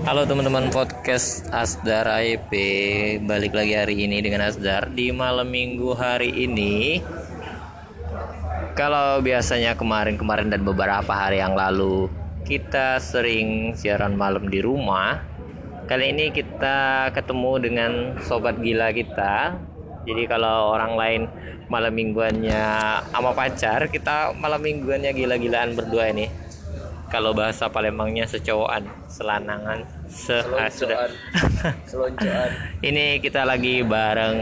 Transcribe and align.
Halo 0.00 0.24
teman-teman 0.24 0.72
podcast 0.72 1.44
Asdar 1.52 2.08
AIP 2.08 2.48
Balik 3.28 3.52
lagi 3.52 3.76
hari 3.76 4.08
ini 4.08 4.24
dengan 4.24 4.48
Asdar. 4.48 4.88
Di 4.88 5.12
malam 5.12 5.52
minggu 5.52 5.92
hari 5.92 6.32
ini 6.32 7.04
Kalau 8.72 9.20
biasanya 9.20 9.76
kemarin-kemarin 9.76 10.48
dan 10.48 10.64
beberapa 10.64 11.12
hari 11.12 11.44
yang 11.44 11.52
lalu 11.52 12.08
Kita 12.48 12.96
sering 12.96 13.76
siaran 13.76 14.16
malam 14.16 14.48
di 14.48 14.64
rumah. 14.64 15.20
Kali 15.84 16.16
ini 16.16 16.32
kita 16.32 17.12
ketemu 17.12 17.52
dengan 17.60 17.92
sobat 18.24 18.56
gila 18.56 18.96
kita. 18.96 19.52
Jadi 20.08 20.22
kalau 20.24 20.72
orang 20.80 20.96
lain 20.96 21.22
malam 21.68 21.92
mingguannya 21.92 22.64
sama 23.12 23.36
pacar 23.36 23.92
Kita 23.92 24.32
malam 24.32 24.64
mingguannya 24.64 25.12
gila-gilaan 25.12 25.76
berdua 25.76 26.08
ini 26.08 26.39
kalau 27.10 27.34
bahasa 27.34 27.66
Palembangnya 27.66 28.22
secowokan, 28.30 28.86
selanangan, 29.10 29.82
se 30.06 30.38
ah, 30.54 30.70
sudah. 30.70 31.10
seloncoan 31.90 32.50
Ini 32.78 33.18
kita 33.18 33.42
lagi 33.42 33.82
bareng 33.82 34.38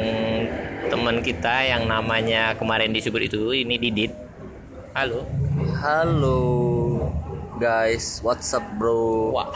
teman 0.93 1.25
kita 1.25 1.65
yang 1.65 1.89
namanya 1.89 2.53
kemarin 2.61 2.93
disebut 2.93 3.33
itu, 3.33 3.57
ini 3.57 3.81
Didit. 3.81 4.13
Halo. 4.93 5.25
halo 5.79 6.43
guys 7.59 8.19
what's 8.23 8.51
up 8.51 8.65
bro 8.79 9.31
Wah. 9.31 9.51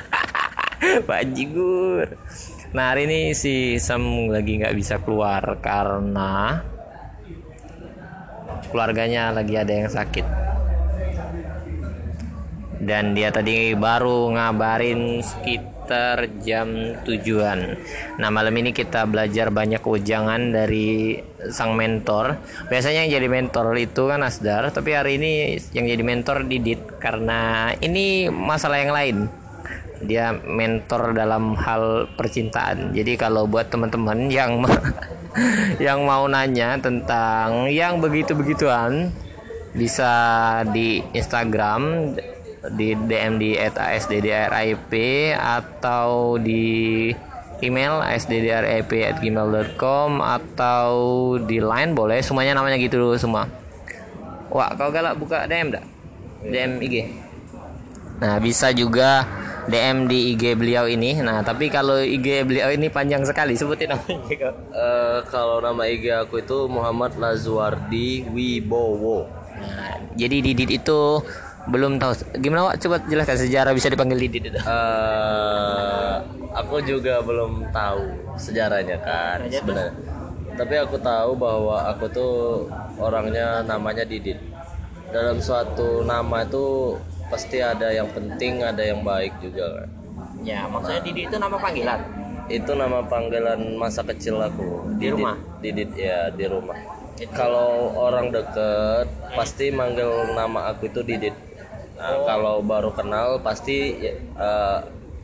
Pak 1.08 1.22
Jigur. 1.36 2.18
Nah 2.72 2.94
hari 2.94 3.04
ini 3.04 3.20
si 3.36 3.76
Sam 3.78 4.32
lagi 4.32 4.58
nggak 4.58 4.74
bisa 4.74 4.98
keluar 4.98 5.42
karena 5.60 6.64
keluarganya 8.72 9.30
lagi 9.30 9.54
ada 9.60 9.70
yang 9.70 9.90
sakit 9.92 10.49
dan 12.80 13.12
dia 13.12 13.28
tadi 13.28 13.76
baru 13.76 14.32
ngabarin 14.32 15.20
sekitar 15.20 16.32
jam 16.40 16.96
tujuan. 17.04 17.76
Nah 18.16 18.28
malam 18.32 18.56
ini 18.56 18.72
kita 18.72 19.04
belajar 19.04 19.52
banyak 19.52 19.84
ujangan 19.84 20.48
dari 20.48 21.20
sang 21.52 21.76
mentor. 21.76 22.40
Biasanya 22.72 23.04
yang 23.04 23.20
jadi 23.20 23.28
mentor 23.28 23.76
itu 23.76 24.08
kan 24.08 24.24
Asdar, 24.24 24.72
tapi 24.72 24.96
hari 24.96 25.20
ini 25.20 25.60
yang 25.76 25.84
jadi 25.84 26.00
mentor 26.00 26.48
Didit 26.48 26.80
karena 26.96 27.70
ini 27.84 28.32
masalah 28.32 28.80
yang 28.80 28.96
lain. 28.96 29.16
Dia 30.00 30.32
mentor 30.32 31.12
dalam 31.12 31.52
hal 31.60 32.08
percintaan. 32.16 32.96
Jadi 32.96 33.20
kalau 33.20 33.44
buat 33.44 33.68
teman-teman 33.68 34.32
yang 34.32 34.64
yang 35.86 36.08
mau 36.08 36.24
nanya 36.24 36.80
tentang 36.80 37.68
yang 37.68 38.00
begitu-begituan 38.00 39.12
bisa 39.70 40.10
di 40.72 41.04
Instagram 41.14 42.14
di 42.76 42.92
DM 42.92 43.40
di 43.40 43.56
@asddrip 43.56 44.92
atau 45.36 46.36
di 46.36 47.08
email 47.64 48.04
asddrip@gmail.com 48.04 50.20
atau 50.20 50.92
di 51.40 51.56
line 51.60 51.92
boleh. 51.96 52.20
Semuanya 52.20 52.54
namanya 52.56 52.76
gitu 52.76 52.98
dulu 53.00 53.16
semua. 53.16 53.48
Wah 54.50 54.74
kau 54.74 54.90
galak 54.90 55.14
buka 55.16 55.46
DM 55.46 55.70
dak 55.70 55.84
DM 56.44 56.82
IG 56.82 56.96
nah 58.20 58.36
bisa 58.36 58.68
juga 58.76 59.24
DM 59.64 60.04
di 60.10 60.36
IG 60.36 60.52
beliau 60.58 60.84
ini. 60.84 61.16
Nah 61.24 61.40
tapi 61.40 61.72
kalau 61.72 61.96
IG 61.96 62.44
beliau 62.44 62.68
ini 62.68 62.92
panjang 62.92 63.24
sekali. 63.24 63.56
Sebutin 63.56 63.96
namanya 63.96 64.36
kau. 64.36 64.52
Eh, 64.76 65.24
kalau 65.32 65.64
nama 65.64 65.88
IG 65.88 66.12
aku 66.12 66.44
itu 66.44 66.68
Muhammad 66.68 67.16
Lazuardi 67.16 68.28
Wibowo. 68.28 69.40
Nah, 69.60 70.00
jadi 70.16 70.40
Didit 70.40 70.84
itu 70.84 71.00
belum 71.70 72.02
tahu. 72.02 72.12
Gimana 72.42 72.70
Wak? 72.70 72.82
Coba 72.82 72.96
jelaskan 73.06 73.38
sejarah 73.46 73.72
bisa 73.72 73.86
dipanggil 73.86 74.18
Didit 74.18 74.50
itu 74.50 74.58
Eh, 74.58 76.14
aku 76.52 76.82
juga 76.82 77.22
belum 77.22 77.70
tahu 77.70 78.34
sejarahnya 78.34 78.98
kan 79.00 79.46
sebenarnya. 79.46 79.94
Tapi 80.58 80.74
aku 80.76 80.98
tahu 81.00 81.38
bahwa 81.38 81.88
aku 81.88 82.04
tuh 82.10 82.34
orangnya 82.98 83.62
namanya 83.64 84.02
Didit. 84.02 84.36
Dalam 85.10 85.38
suatu 85.38 86.02
nama 86.02 86.42
itu 86.42 86.98
pasti 87.30 87.62
ada 87.62 87.94
yang 87.94 88.10
penting 88.10 88.62
ada 88.66 88.82
yang 88.82 89.00
baik 89.06 89.38
juga 89.38 89.80
kan. 89.80 89.88
Ya 90.42 90.66
maksudnya 90.66 91.00
Didit 91.06 91.30
itu 91.30 91.36
nama 91.38 91.56
panggilan? 91.56 92.00
Itu 92.50 92.74
nama 92.74 92.98
panggilan 93.06 93.78
masa 93.78 94.02
kecil 94.02 94.42
aku. 94.42 94.90
Di 94.98 95.14
rumah? 95.14 95.38
Didit 95.62 95.94
ya 95.94 96.34
di 96.34 96.44
rumah. 96.50 96.76
Kalau 97.36 97.92
orang 98.00 98.32
deket 98.32 99.06
pasti 99.36 99.68
manggil 99.70 100.08
nama 100.32 100.72
aku 100.72 100.88
itu 100.88 101.04
Didit 101.04 101.36
Nah, 102.00 102.24
kalau 102.24 102.64
baru 102.64 102.96
kenal 102.96 103.44
pasti 103.44 104.08
eh, 104.08 104.78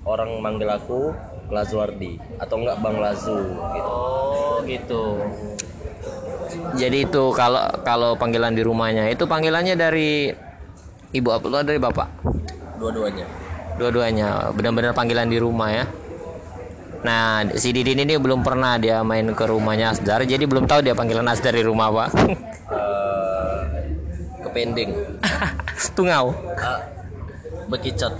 orang 0.05 0.37
manggil 0.45 0.69
aku 0.69 1.09
Lazuardi 1.49 2.21
atau 2.37 2.61
enggak 2.61 2.77
Bang 2.85 3.01
Lazu 3.01 3.39
gitu 3.73 3.91
Oh 3.91 4.61
gitu. 4.69 5.05
Jadi 6.77 7.09
itu 7.09 7.25
kalau 7.33 7.65
kalau 7.81 8.13
panggilan 8.21 8.53
di 8.53 8.61
rumahnya 8.61 9.09
itu 9.09 9.25
panggilannya 9.25 9.73
dari 9.73 10.29
ibu 11.17 11.29
apa 11.33 11.45
atau 11.49 11.65
dari 11.65 11.81
bapak? 11.81 12.09
dua-duanya 12.77 13.25
Dua-duanya 13.77 14.29
benar-benar 14.53 14.93
panggilan 14.93 15.29
di 15.29 15.41
rumah 15.41 15.69
ya. 15.73 15.85
Nah 17.05 17.45
si 17.57 17.73
Didin 17.73 18.05
ini 18.05 18.21
belum 18.21 18.45
pernah 18.45 18.77
dia 18.77 19.01
main 19.05 19.29
ke 19.33 19.45
rumahnya 19.49 19.93
Asdar, 19.97 20.25
jadi 20.25 20.45
belum 20.45 20.69
tahu 20.69 20.85
dia 20.85 20.93
panggilan 20.97 21.29
Asdar 21.29 21.57
di 21.57 21.65
rumah 21.65 21.89
pak. 21.93 22.09
Kepending 24.57 24.97
Tungau. 26.01 26.33
Ah, 26.57 26.81
bekicot 27.69 28.17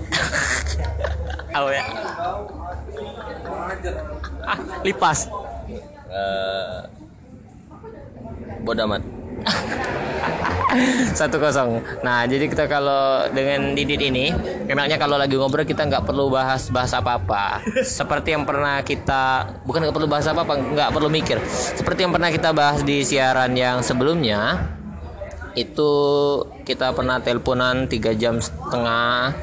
Tahu 1.57 1.73
ya. 1.73 1.81
Ah, 4.45 4.59
lipas. 4.85 5.25
Eh, 6.13 6.77
bodamat 8.61 9.01
satu 11.17 11.41
kosong. 11.41 11.81
Nah, 12.05 12.29
jadi 12.29 12.45
kita 12.45 12.69
kalau 12.69 13.25
dengan 13.33 13.73
Didit 13.73 13.97
ini, 13.97 14.29
enaknya 14.69 15.01
kalau 15.01 15.17
lagi 15.17 15.33
ngobrol 15.33 15.65
kita 15.65 15.89
nggak 15.89 16.05
perlu 16.05 16.29
bahas 16.29 16.69
bahas 16.69 16.93
apa-apa. 16.93 17.65
Seperti 17.81 18.37
yang 18.37 18.45
pernah 18.45 18.85
kita, 18.85 19.57
bukan 19.65 19.89
nggak 19.89 19.95
perlu 19.97 20.05
bahas 20.05 20.29
apa-apa, 20.29 20.53
nggak 20.53 20.89
perlu 20.93 21.09
mikir. 21.09 21.41
Seperti 21.49 22.05
yang 22.05 22.13
pernah 22.13 22.29
kita 22.29 22.53
bahas 22.53 22.85
di 22.85 23.01
siaran 23.01 23.57
yang 23.57 23.81
sebelumnya, 23.81 24.76
itu 25.57 25.91
kita 26.61 26.93
pernah 26.93 27.17
teleponan 27.17 27.89
tiga 27.89 28.13
jam 28.13 28.37
setengah, 28.37 29.33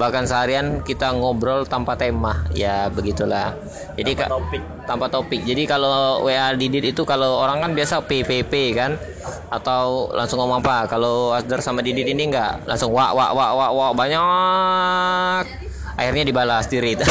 bahkan 0.00 0.24
seharian 0.24 0.80
kita 0.80 1.12
ngobrol 1.12 1.68
tanpa 1.68 2.00
tema. 2.00 2.48
Ya 2.56 2.88
begitulah. 2.88 3.52
Jadi 4.00 4.16
Kak, 4.16 4.32
topik 4.32 4.62
tanpa 4.88 5.12
topik. 5.12 5.44
Jadi 5.44 5.68
kalau 5.68 6.24
WA 6.24 6.56
Didit 6.56 6.96
itu 6.96 7.04
kalau 7.04 7.44
orang 7.44 7.60
kan 7.60 7.70
biasa 7.76 8.00
PPP 8.08 8.72
kan 8.72 8.96
atau 9.52 10.08
langsung 10.16 10.40
ngomong 10.40 10.64
apa. 10.64 10.88
Kalau 10.88 11.36
Asdar 11.36 11.60
sama 11.60 11.84
Didit 11.84 12.08
ini 12.08 12.32
enggak, 12.32 12.64
langsung 12.64 12.96
wak 12.96 13.12
wak 13.12 13.36
wak 13.36 13.50
wak 13.52 13.70
wak 13.76 13.92
banyak. 13.92 15.44
Akhirnya 16.00 16.24
dibalas 16.24 16.64
Dirit. 16.72 17.04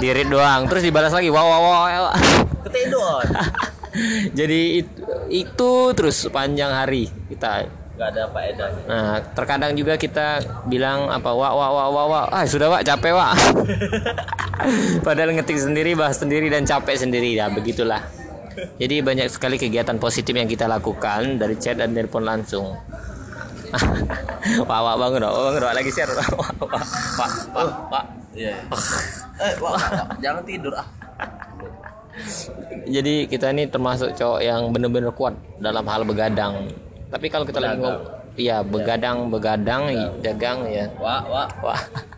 Dirit 0.00 0.26
doang, 0.32 0.64
terus 0.66 0.82
dibalas 0.82 1.12
lagi 1.12 1.28
wak 1.28 1.44
wak 1.44 1.60
wak. 1.60 1.76
wak. 2.08 2.14
ketedon 2.60 3.26
Jadi 4.38 4.86
itu, 5.30 5.72
terus 5.94 6.26
sepanjang 6.26 6.74
hari 6.74 7.06
kita. 7.30 7.70
Nggak 8.00 8.08
ada 8.16 8.24
faedah 8.32 8.68
Nah, 8.88 9.14
terkadang 9.36 9.72
juga 9.76 10.00
kita 10.00 10.40
bilang 10.64 11.12
apa 11.12 11.36
wah 11.36 11.52
wah 11.52 11.68
wah 11.68 11.88
wah 11.92 12.06
wah 12.08 12.24
ah 12.32 12.44
sudah 12.48 12.72
wak. 12.72 12.82
Capek 12.82 13.12
wak. 13.12 13.36
Padahal 15.06 15.36
ngetik 15.36 15.60
sendiri, 15.60 15.92
bahas 15.92 16.16
sendiri 16.16 16.48
dan 16.48 16.64
capek 16.64 16.96
sendiri. 16.96 17.36
Ya 17.36 17.52
begitulah. 17.52 18.00
Jadi 18.80 19.04
banyak 19.04 19.28
sekali 19.28 19.60
kegiatan 19.60 20.00
positif 20.00 20.32
yang 20.32 20.48
kita 20.48 20.64
lakukan 20.64 21.36
dari 21.36 21.60
chat 21.60 21.76
dan 21.76 21.92
telepon 21.92 22.24
langsung. 22.24 22.72
wah 24.68 24.80
wah 24.82 24.96
bangun 24.96 25.20
dong, 25.22 25.36
bangun 25.36 25.60
dong 25.62 25.76
lagi 25.76 25.90
share. 25.92 26.10
Wah 26.10 26.28
wah 26.34 26.50
wah 26.56 26.84
wah 27.20 27.30
wah, 27.52 27.68
wah. 28.00 28.04
eh 28.40 28.56
wah, 29.60 29.76
wah, 29.76 29.76
wah, 29.76 30.16
jangan 30.22 30.42
tidur 30.46 30.72
ah 30.72 30.86
Jadi 32.90 33.30
kita 33.30 33.54
ini 33.54 33.70
termasuk 33.70 34.18
cowok 34.18 34.40
yang 34.42 34.74
bener-bener 34.74 35.14
kuat 35.14 35.38
dalam 35.62 35.86
hal 35.86 36.02
begadang. 36.02 36.66
Tapi 37.06 37.26
kalau 37.30 37.46
kita 37.46 37.62
lagi 37.62 37.78
Begadang. 37.78 38.02
ngomong, 38.02 38.20
iya 38.38 38.56
begadang 38.62 39.18
begadang 39.28 39.82
dagang 40.22 40.58
ya. 40.70 40.86
wah 40.96 41.22
wah 41.26 41.48
Wah. 41.60 41.80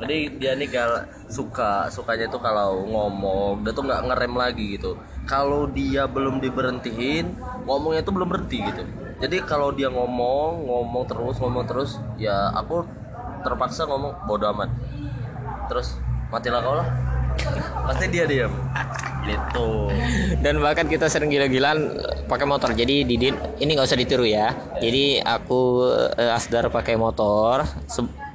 jadi 0.00 0.16
dia 0.40 0.52
nih 0.56 0.68
gal 0.72 1.04
suka 1.28 1.92
sukanya 1.92 2.24
itu 2.30 2.38
kalau 2.40 2.88
ngomong 2.88 3.60
dia 3.60 3.72
tuh 3.76 3.84
nggak 3.84 4.02
ngerem 4.08 4.34
lagi 4.34 4.64
gitu 4.80 4.96
kalau 5.28 5.68
dia 5.68 6.08
belum 6.08 6.40
diberhentiin 6.40 7.36
ngomongnya 7.68 8.00
itu 8.00 8.12
belum 8.12 8.28
berhenti 8.32 8.58
gitu 8.64 8.82
jadi 9.20 9.44
kalau 9.44 9.68
dia 9.76 9.92
ngomong 9.92 10.64
ngomong 10.64 11.04
terus 11.04 11.36
ngomong 11.36 11.64
terus 11.68 12.00
ya 12.16 12.48
aku 12.56 12.88
terpaksa 13.44 13.84
ngomong 13.84 14.16
bodo 14.24 14.48
amat 14.56 14.72
terus 15.68 16.00
matilah 16.32 16.64
kau 16.64 16.80
lah 16.80 16.88
pasti 17.86 18.04
dia 18.10 18.24
diam 18.28 18.52
gitu. 19.24 19.90
Dan 20.40 20.60
bahkan 20.64 20.88
kita 20.88 21.06
sering 21.12 21.28
gila-gilaan 21.28 22.00
pakai 22.26 22.46
motor. 22.48 22.72
Jadi 22.72 23.04
Didit 23.04 23.36
ini 23.60 23.76
nggak 23.76 23.88
usah 23.88 23.98
ditiru 23.98 24.24
ya. 24.24 24.52
Jadi 24.80 25.20
aku 25.20 25.86
eh, 26.16 26.36
Asdar 26.36 26.72
pakai 26.72 26.96
motor 26.96 27.64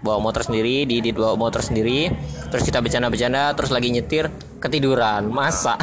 bawa 0.05 0.21
motor 0.21 0.45
sendiri 0.45 0.85
Didit 0.85 1.17
bawa 1.17 1.33
motor 1.37 1.65
sendiri. 1.65 2.13
Terus 2.53 2.63
kita 2.63 2.79
bercanda-bercanda 2.81 3.53
terus 3.57 3.73
lagi 3.73 3.89
nyetir 3.89 4.29
ketiduran. 4.61 5.29
Masa? 5.29 5.75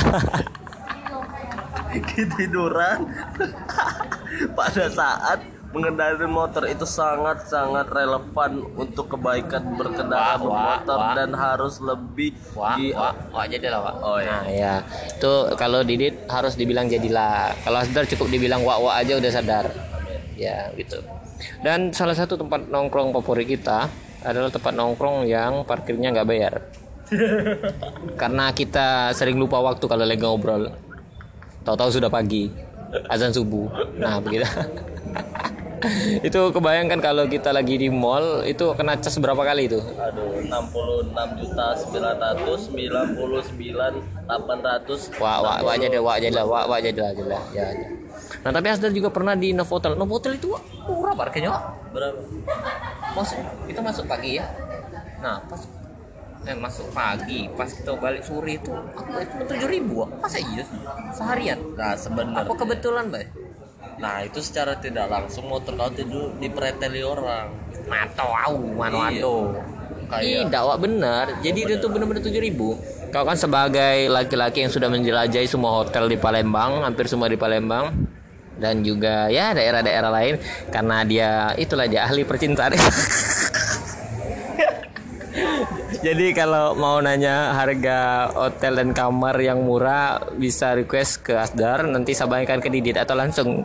Ketiduran? 1.93 3.05
Pada 4.59 4.87
saat 4.89 5.45
mengendarai 5.73 6.29
motor 6.29 6.69
itu 6.69 6.85
sangat 6.85 7.49
sangat 7.49 7.89
relevan 7.89 8.61
untuk 8.77 9.17
kebaikan 9.17 9.73
berkendara 9.73 10.37
Wah, 10.37 10.45
bermotor 10.85 10.99
wah. 11.01 11.15
dan 11.17 11.31
harus 11.33 11.81
lebih 11.81 12.37
wah 12.53 12.77
di 12.77 12.93
wah 12.93 13.17
wah 13.33 13.45
jadi 13.49 13.73
lah 13.73 13.81
wah 13.81 13.95
Oh, 14.05 14.19
iya. 14.21 14.29
nah 14.29 14.43
ya 14.47 14.75
itu 15.17 15.33
kalau 15.57 15.81
Didit 15.81 16.29
harus 16.29 16.55
dibilang 16.55 16.93
jadilah. 16.93 17.57
Kalau 17.65 17.81
Asdar 17.81 18.05
cukup 18.05 18.29
dibilang 18.29 18.61
wah 18.63 18.77
wah 18.77 18.95
aja 19.01 19.17
udah 19.17 19.31
sadar. 19.33 19.67
Ya 20.37 20.69
gitu. 20.77 21.01
Dan 21.65 21.91
salah 21.97 22.15
satu 22.15 22.37
tempat 22.37 22.69
nongkrong 22.69 23.15
favorit 23.17 23.49
kita 23.49 23.89
adalah 24.23 24.53
tempat 24.53 24.77
nongkrong 24.77 25.25
yang 25.25 25.65
parkirnya 25.65 26.13
nggak 26.13 26.29
bayar. 26.29 26.55
Karena 28.21 28.51
kita 28.53 29.11
sering 29.17 29.41
lupa 29.41 29.63
waktu 29.63 29.85
kalau 29.89 30.05
lagi 30.05 30.21
ngobrol. 30.21 30.69
Tahu-tahu 31.63 31.91
sudah 31.95 32.11
pagi 32.11 32.51
azan 33.09 33.33
subuh. 33.33 33.71
Nah 33.97 34.21
begitu 34.21 34.45
itu 36.29 36.40
kebayangkan 36.55 37.02
kalau 37.02 37.26
kita 37.26 37.50
lagi 37.50 37.75
di 37.79 37.90
mall 37.90 38.46
itu 38.46 38.75
kena 38.79 38.96
cas 38.99 39.19
berapa 39.19 39.43
kali 39.43 39.67
itu? 39.67 39.79
Aduh 39.79 40.43
66 40.46 41.40
juta 41.40 41.76
999 41.76 44.12
800 44.29 45.20
wah 45.20 45.43
wah 45.43 45.58
wah 45.64 45.76
jadi 45.76 45.99
wah 45.99 46.17
jadi 46.20 46.34
lah 46.34 46.46
wah 46.46 46.67
wah 46.69 46.81
jadi 46.81 47.00
lah 47.00 47.12
jadi 47.17 47.29
lah 47.29 47.43
ya 47.52 47.67
nah 48.44 48.52
tapi 48.52 48.69
Asdar 48.73 48.93
juga 48.93 49.11
pernah 49.12 49.34
di 49.37 49.52
Novotel 49.52 49.96
Novotel 49.96 50.34
itu 50.40 50.56
murah 50.88 51.14
parkirnya 51.17 51.50
Wak. 51.52 51.62
berapa? 51.93 52.20
Masuk 53.12 53.38
kita 53.69 53.81
masuk 53.84 54.08
pagi 54.08 54.40
ya? 54.40 54.49
Nah 55.20 55.37
pas 55.46 55.61
eh 56.43 56.58
masuk 56.58 56.90
pagi 56.90 57.46
pas 57.55 57.70
kita 57.70 57.94
balik 58.02 58.26
sore 58.26 58.58
itu 58.58 58.73
aku 58.73 59.14
itu 59.23 59.46
tujuh 59.46 59.69
ribu 59.70 60.02
masa 60.19 60.43
iya 60.43 60.67
seharian? 61.14 61.61
Nah 61.76 61.94
sebenarnya. 61.94 62.49
Apa 62.49 62.55
kebetulan 62.56 63.12
bay 63.12 63.29
nah 63.96 64.19
itu 64.20 64.43
secara 64.43 64.75
tidak 64.76 65.06
langsung 65.06 65.46
motor 65.46 65.76
kau 65.76 65.88
itu 65.88 66.34
dipreteli 66.37 67.00
orang 67.00 67.55
Mato 67.87 68.25
au 68.25 68.56
mano 68.73 68.99
Iya. 69.11 69.31
Kayak- 70.12 70.52
Tidak, 70.52 70.62
wak 70.62 70.79
benar. 70.79 71.25
Jadi 71.40 71.58
itu 71.64 71.75
tuh 71.81 71.88
benar-benar 71.88 72.20
tujuh 72.20 72.37
ribu. 72.37 72.76
Kau 73.08 73.25
kan 73.25 73.32
sebagai 73.32 74.12
laki-laki 74.12 74.61
yang 74.61 74.69
sudah 74.69 74.93
menjelajahi 74.93 75.49
semua 75.49 75.81
hotel 75.81 76.05
di 76.05 76.20
Palembang, 76.20 76.84
hampir 76.84 77.08
semua 77.08 77.32
di 77.32 77.40
Palembang, 77.40 77.96
dan 78.61 78.84
juga 78.84 79.32
ya 79.32 79.56
daerah-daerah 79.56 80.11
lain, 80.12 80.34
karena 80.69 80.96
dia 81.08 81.31
itulah 81.56 81.88
dia 81.88 82.05
ahli 82.05 82.29
percintaan. 82.29 82.76
Jadi 86.03 86.35
kalau 86.35 86.75
mau 86.75 86.99
nanya 86.99 87.55
harga 87.55 88.27
hotel 88.35 88.75
dan 88.75 88.91
kamar 88.91 89.39
yang 89.39 89.63
murah 89.63 90.19
bisa 90.35 90.75
request 90.75 91.23
ke 91.23 91.39
Asdar 91.39 91.87
nanti 91.87 92.11
sampaikan 92.11 92.59
ke 92.59 92.67
Didit 92.67 92.99
atau 92.99 93.15
langsung. 93.15 93.63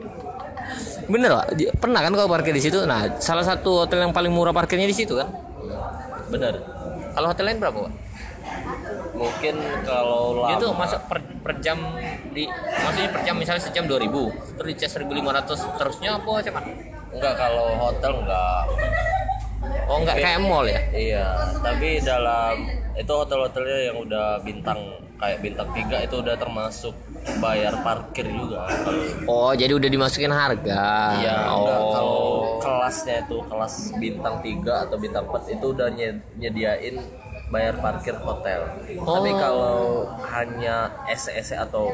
Bener? 1.12 1.32
Di- 1.56 1.72
Pernah 1.72 2.04
kan 2.04 2.12
kau 2.12 2.28
parkir 2.28 2.52
di 2.52 2.60
situ? 2.60 2.84
Nah, 2.84 3.16
salah 3.18 3.42
satu 3.42 3.88
hotel 3.88 4.04
yang 4.04 4.12
paling 4.12 4.30
murah 4.30 4.52
parkirnya 4.52 4.84
di 4.86 4.94
situ 4.94 5.16
kan? 5.16 5.28
bener 6.30 6.62
Kalau 7.10 7.26
hotel 7.26 7.42
lain 7.42 7.58
berapa, 7.58 7.78
Pak? 7.90 7.92
mungkin 9.18 9.54
kalau 9.84 10.40
lama 10.40 10.56
Itu 10.56 10.66
masuk 10.72 11.00
per, 11.04 11.18
per 11.44 11.60
jam 11.60 11.76
di 12.32 12.48
maksudnya 12.48 13.10
per 13.12 13.20
jam 13.26 13.34
misalnya 13.36 13.60
sejam 13.60 13.84
2000, 13.84 14.56
terus 14.56 14.68
dicas 14.72 14.92
1500 14.96 15.76
terusnya 15.76 16.10
apa 16.16 16.32
cuman? 16.40 16.64
enggak 17.10 17.34
kalau 17.36 17.68
hotel 17.76 18.12
enggak 18.22 18.62
Oh, 19.60 20.00
enggak 20.00 20.16
kayak 20.16 20.40
mall 20.40 20.64
ya? 20.64 20.80
Iya, 20.88 21.26
tapi 21.60 22.00
dalam 22.00 22.64
itu 22.94 23.12
hotel-hotelnya 23.12 23.92
yang 23.92 23.98
udah 23.98 24.40
bintang 24.40 24.80
kayak 25.16 25.44
bintang 25.44 25.68
tiga 25.70 26.00
itu 26.00 26.16
udah 26.16 26.32
termasuk 26.34 26.96
bayar 27.38 27.76
parkir 27.80 28.24
juga. 28.24 28.64
Kalau 28.66 29.04
Oh, 29.28 29.52
jadi 29.52 29.76
udah 29.76 29.86
dimasukin 29.86 30.32
harga. 30.32 30.80
iya, 31.20 31.44
oh. 31.46 31.60
udah 31.60 31.78
kalau 31.92 32.20
kelasnya 32.56 33.20
itu 33.20 33.36
kelas 33.44 33.74
bintang 33.96 34.40
tiga 34.40 34.88
atau 34.88 34.96
bintang 34.96 35.28
4 35.28 35.52
itu 35.52 35.66
udah 35.66 35.88
nye- 35.90 36.24
nyediain 36.34 36.96
bayar 37.50 37.74
parkir 37.76 38.14
hotel. 38.16 38.62
Tapi 38.80 39.02
Oh. 39.28 39.36
kalau 39.36 39.76
hanya 40.24 40.76
SEC 41.08 41.58
atau 41.58 41.90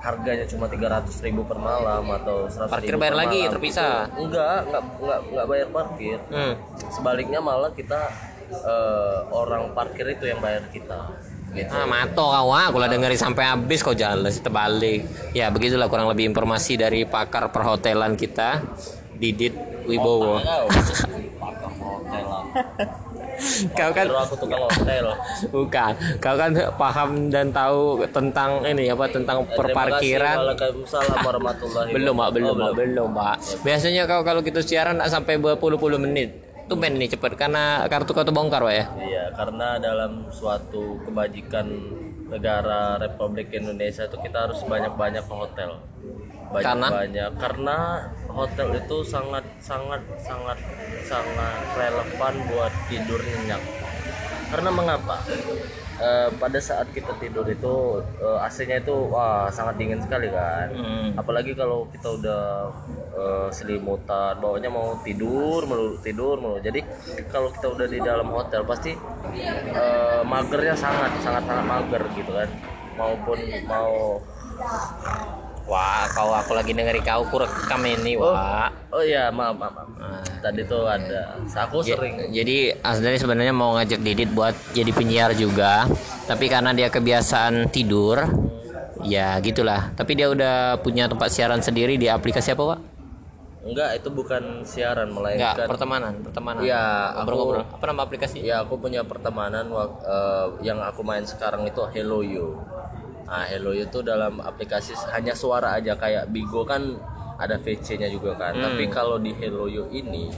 harganya 0.00 0.44
cuma 0.44 0.64
300.000 0.64 1.20
ribu 1.22 1.44
per 1.44 1.56
malam 1.56 2.08
atau 2.10 2.48
100 2.48 2.72
Parkir 2.72 2.96
bayar 2.96 3.12
lagi, 3.14 3.44
terpisah. 3.46 4.08
enggak, 4.10 4.64
enggak, 4.64 4.82
enggak, 4.96 5.20
enggak 5.22 5.46
bayar 5.46 5.68
parkir 5.70 6.18
Hmm. 6.26 6.54
sebaliknya 6.90 7.38
malah 7.38 7.68
kita 7.70 8.00
eh, 8.46 9.18
orang 9.30 9.72
parkir 9.72 10.04
itu 10.06 10.24
yang 10.24 10.36
bayar 10.38 10.68
kita 10.68 11.00
gitu 11.50 11.70
Ah, 11.70 11.84
mato 11.84 12.24
kau 12.24 12.50
ah, 12.50 12.68
kalau 12.68 12.84
dengerin 12.84 13.16
sampai 13.16 13.44
habis 13.46 13.80
kau 13.80 13.94
jelas 13.94 14.36
terbalik. 14.36 15.04
Ya, 15.32 15.48
begitulah 15.48 15.86
kurang 15.86 16.08
lebih 16.08 16.26
informasi 16.26 16.74
dari 16.74 17.04
pakar 17.04 17.48
perhotelan 17.48 18.14
kita, 18.14 18.60
Didit 19.12 19.54
Wibowo. 19.84 20.40
Tahu, 20.40 20.66
pakar 21.38 21.72
hotel 21.80 22.24
lah 22.26 22.42
Kau 23.76 23.90
kan 23.92 24.06
aku 24.08 24.34
tukang 24.40 24.62
hotel 24.64 25.04
Bukan, 25.54 25.92
kau 26.18 26.36
kan 26.36 26.50
paham 26.74 27.28
dan 27.28 27.52
tahu 27.52 28.02
tentang 28.10 28.64
ini 28.64 28.88
apa 28.88 29.04
tentang 29.10 29.44
perparkiran. 29.52 30.36
Waalaikumsalam 30.40 31.18
warahmatullahi 31.20 31.90
Belum, 31.96 32.14
Pak, 32.16 32.28
belum, 32.34 32.54
Oh, 32.54 32.60
Pak, 32.60 32.72
belum, 32.76 33.08
Pak. 33.12 33.36
Biasanya 33.62 34.02
kau 34.08 34.22
kalau 34.24 34.40
kita 34.40 34.64
siaran 34.64 34.98
nggak 34.98 35.10
sampai 35.12 35.36
berpuluh-puluh 35.36 36.00
menit. 36.00 36.44
Tuh 36.64 36.80
men 36.80 36.96
nih 36.96 37.12
cepet 37.12 37.36
karena 37.36 37.84
kartu 37.92 38.16
kau 38.16 38.24
tuh 38.24 38.32
bongkar, 38.32 38.64
Pak 38.64 38.74
ya. 38.74 38.84
Iya, 38.96 39.24
karena 39.36 39.76
dalam 39.76 40.32
suatu 40.32 40.96
kebajikan 41.04 41.68
negara 42.32 42.96
Republik 42.96 43.52
Indonesia 43.52 44.08
itu 44.08 44.16
kita 44.16 44.48
harus 44.48 44.64
banyak-banyak 44.64 45.24
ke 45.28 45.34
hotel. 45.34 45.70
Banyak-banyak 46.48 47.30
karena 47.36 47.78
hotel 48.34 48.74
itu 48.74 48.96
sangat 49.06 49.46
sangat 49.62 50.02
sangat 50.18 50.58
sangat 51.06 51.64
relevan 51.78 52.34
buat 52.50 52.72
tidur 52.90 53.22
nyenyak. 53.22 53.62
Karena 54.50 54.70
mengapa? 54.70 55.22
Eh, 55.94 56.28
pada 56.42 56.58
saat 56.58 56.90
kita 56.90 57.14
tidur 57.22 57.46
itu 57.46 58.02
eh, 58.18 58.38
AC-nya 58.42 58.82
itu 58.82 58.90
wah 59.14 59.46
sangat 59.46 59.78
dingin 59.78 60.02
sekali 60.02 60.26
kan. 60.26 60.66
Hmm. 60.74 61.14
Apalagi 61.14 61.54
kalau 61.54 61.86
kita 61.94 62.18
udah 62.18 62.42
eh, 63.14 63.48
selimutan, 63.54 64.34
bawahnya 64.42 64.74
mau 64.74 64.98
tidur 65.06 65.62
melulu 65.70 65.94
tidur 66.02 66.42
melulu. 66.42 66.58
Jadi 66.58 66.82
kalau 67.30 67.54
kita 67.54 67.66
udah 67.70 67.86
di 67.86 67.98
dalam 68.02 68.26
hotel 68.26 68.66
pasti 68.66 68.90
eh, 69.70 70.20
magernya 70.26 70.74
sangat 70.74 71.14
sangat 71.22 71.46
sangat 71.46 71.66
mager 71.70 72.02
gitu 72.18 72.30
kan. 72.34 72.50
Maupun 72.98 73.38
mau 73.70 74.18
Wah, 75.64 76.04
kau 76.12 76.28
aku 76.28 76.52
lagi 76.52 76.76
dengerin 76.76 77.00
kau 77.00 77.24
aku 77.24 77.40
rekam 77.40 77.80
ini, 77.88 78.20
Wak. 78.20 78.92
oh 78.92 79.00
iya 79.00 79.32
maaf 79.32 79.56
maaf, 79.56 79.72
maaf. 79.72 79.88
Nah. 79.96 80.20
Tadi 80.44 80.60
tuh 80.68 80.84
ada 80.84 81.40
aku 81.40 81.80
Ja- 81.80 81.96
sering 81.96 82.20
Jadi 82.28 82.68
Asdari 82.84 83.16
sebenarnya 83.16 83.56
mau 83.56 83.72
ngajak 83.72 84.04
Didit 84.04 84.28
buat 84.28 84.52
jadi 84.76 84.92
penyiar 84.92 85.32
juga, 85.32 85.88
tapi 86.28 86.52
karena 86.52 86.76
dia 86.76 86.92
kebiasaan 86.92 87.72
tidur, 87.72 88.28
ya 89.00 89.40
gitulah. 89.40 89.88
Tapi 89.96 90.12
dia 90.12 90.28
udah 90.28 90.84
punya 90.84 91.08
tempat 91.08 91.32
siaran 91.32 91.64
sendiri 91.64 91.96
di 91.96 92.12
aplikasi 92.12 92.52
apa, 92.52 92.76
Pak? 92.76 92.80
enggak 93.64 93.96
itu 93.96 94.12
bukan 94.12 94.60
siaran 94.68 95.08
Enggak, 95.08 95.16
melainkan 95.56 95.64
pertemanan, 95.64 96.12
pertemanan. 96.20 96.60
Iya, 96.60 96.84
aku- 97.16 97.16
ngobrol-ngobrol. 97.24 97.64
Apa 97.64 97.84
nama 97.88 98.00
aplikasi? 98.04 98.36
Ya 98.44 98.60
aku 98.60 98.76
punya 98.76 99.00
pertemanan 99.00 99.72
eh, 100.04 100.46
yang 100.60 100.84
aku 100.84 101.00
main 101.00 101.24
sekarang 101.24 101.64
itu 101.64 101.80
Hello 101.88 102.20
You. 102.20 102.60
Nah 103.24 103.44
Hello 103.48 103.72
You 103.72 103.88
itu 103.88 104.00
dalam 104.04 104.40
aplikasi 104.40 104.92
hanya 105.12 105.32
suara 105.32 105.76
aja 105.76 105.96
kayak 105.96 106.28
Bigo 106.28 106.62
kan 106.68 107.00
ada 107.34 107.58
VC-nya 107.58 108.06
juga 108.12 108.38
kan. 108.38 108.54
Hmm. 108.54 108.62
Tapi 108.62 108.84
kalau 108.92 109.18
di 109.18 109.34
Hello 109.34 109.66
You 109.66 109.90
ini 109.90 110.30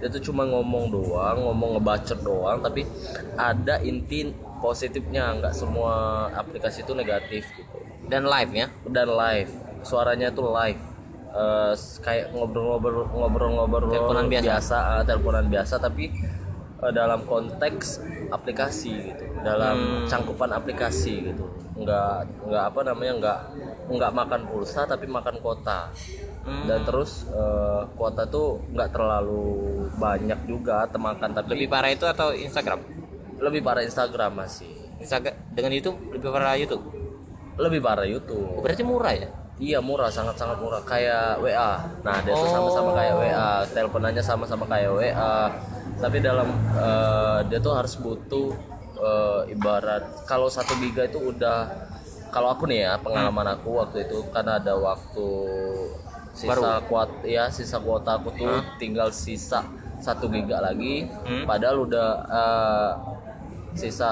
dia 0.00 0.08
tuh 0.08 0.24
cuma 0.24 0.48
ngomong 0.48 0.88
doang, 0.88 1.44
ngomong 1.44 1.76
ngebacot 1.76 2.24
doang, 2.24 2.64
tapi 2.64 2.88
ada 3.36 3.78
inti 3.84 4.32
positifnya. 4.58 5.36
Nggak 5.36 5.52
semua 5.52 6.26
aplikasi 6.32 6.82
itu 6.82 6.96
negatif 6.96 7.44
gitu. 7.52 7.76
Dan 8.08 8.24
live 8.26 8.52
ya. 8.56 8.66
Dan 8.88 9.12
live, 9.12 9.52
suaranya 9.84 10.32
tuh 10.32 10.48
live. 10.50 10.80
Eh, 11.30 11.74
kayak 12.02 12.34
ngobrol-ngobrol 12.34 13.06
ngobrol-ngobrol 13.14 13.86
Teleponan 13.86 14.26
biasa. 14.26 14.76
ah, 14.98 15.02
teleponan 15.06 15.46
biasa 15.46 15.78
tapi 15.78 16.10
eh, 16.82 16.90
dalam 16.90 17.22
konteks 17.22 18.02
aplikasi 18.34 19.14
gitu 19.14 19.24
dalam 19.46 20.10
cangkupan 20.10 20.50
aplikasi 20.50 21.30
gitu 21.30 21.46
nggak 21.80 22.14
nggak 22.44 22.64
apa 22.66 22.80
namanya 22.84 23.12
nggak 23.16 23.38
nggak 23.90 24.12
makan 24.12 24.40
pulsa 24.46 24.84
tapi 24.84 25.08
makan 25.08 25.40
kuota 25.40 25.88
dan 26.40 26.80
terus 26.84 27.28
eh, 27.28 27.82
kuota 27.94 28.24
tuh 28.24 28.60
nggak 28.68 28.90
terlalu 28.90 29.44
banyak 29.94 30.40
juga 30.44 30.84
temakan 30.86 31.30
tapi 31.32 31.52
Lebih 31.52 31.68
parah 31.68 31.90
itu 31.90 32.04
atau 32.04 32.32
Instagram? 32.32 32.80
lebih 33.40 33.60
parah 33.60 33.80
Instagram 33.80 34.36
masih 34.36 34.68
Instagram 35.00 35.32
dengan 35.50 35.72
YouTube 35.72 35.96
lebih 36.12 36.28
parah 36.28 36.54
YouTube. 36.54 36.84
lebih 37.56 37.80
parah 37.80 38.04
Oh, 38.04 38.10
YouTube 38.10 38.60
berarti 38.60 38.82
murah 38.82 39.12
ya? 39.12 39.28
Iya 39.60 39.76
murah, 39.76 40.08
sangat-sangat 40.08 40.56
murah. 40.56 40.80
Kayak 40.88 41.36
WA. 41.36 41.84
Nah, 42.00 42.16
dia 42.24 42.32
tuh 42.32 42.48
Oh. 42.48 42.54
sama-sama 42.72 42.96
kayak 42.96 43.12
WA. 43.12 43.50
Teleponannya 43.68 44.24
sama-sama 44.24 44.64
kayak 44.64 44.88
WA. 44.88 45.36
tapi 46.00 46.16
dalam 46.24 46.48
eh, 46.72 47.38
dia 47.44 47.60
tuh 47.60 47.76
harus 47.76 47.92
butuh 48.00 48.56
eh, 49.00 49.54
ibarat 49.54 50.02
kalau 50.28 50.48
satu 50.48 50.72
giga 50.78 51.02
itu 51.06 51.18
udah 51.20 51.58
kalau 52.30 52.48
aku 52.54 52.64
nih 52.70 52.86
ya 52.86 52.92
pengalaman 53.02 53.48
aku 53.54 53.68
waktu 53.82 54.06
itu 54.06 54.22
karena 54.30 54.62
ada 54.62 54.74
waktu 54.78 55.26
sisa 56.30 56.46
kuat 56.88 57.10
ya 57.26 57.44
sisa 57.50 57.76
kuota 57.82 58.16
aku 58.16 58.30
tuh 58.32 58.46
tinggal 58.78 59.10
sisa 59.10 59.60
satu 60.00 60.32
giga 60.32 60.62
lagi. 60.62 61.04
Padahal 61.44 61.84
udah 61.84 62.08
eh, 62.30 62.90
sisa 63.76 64.10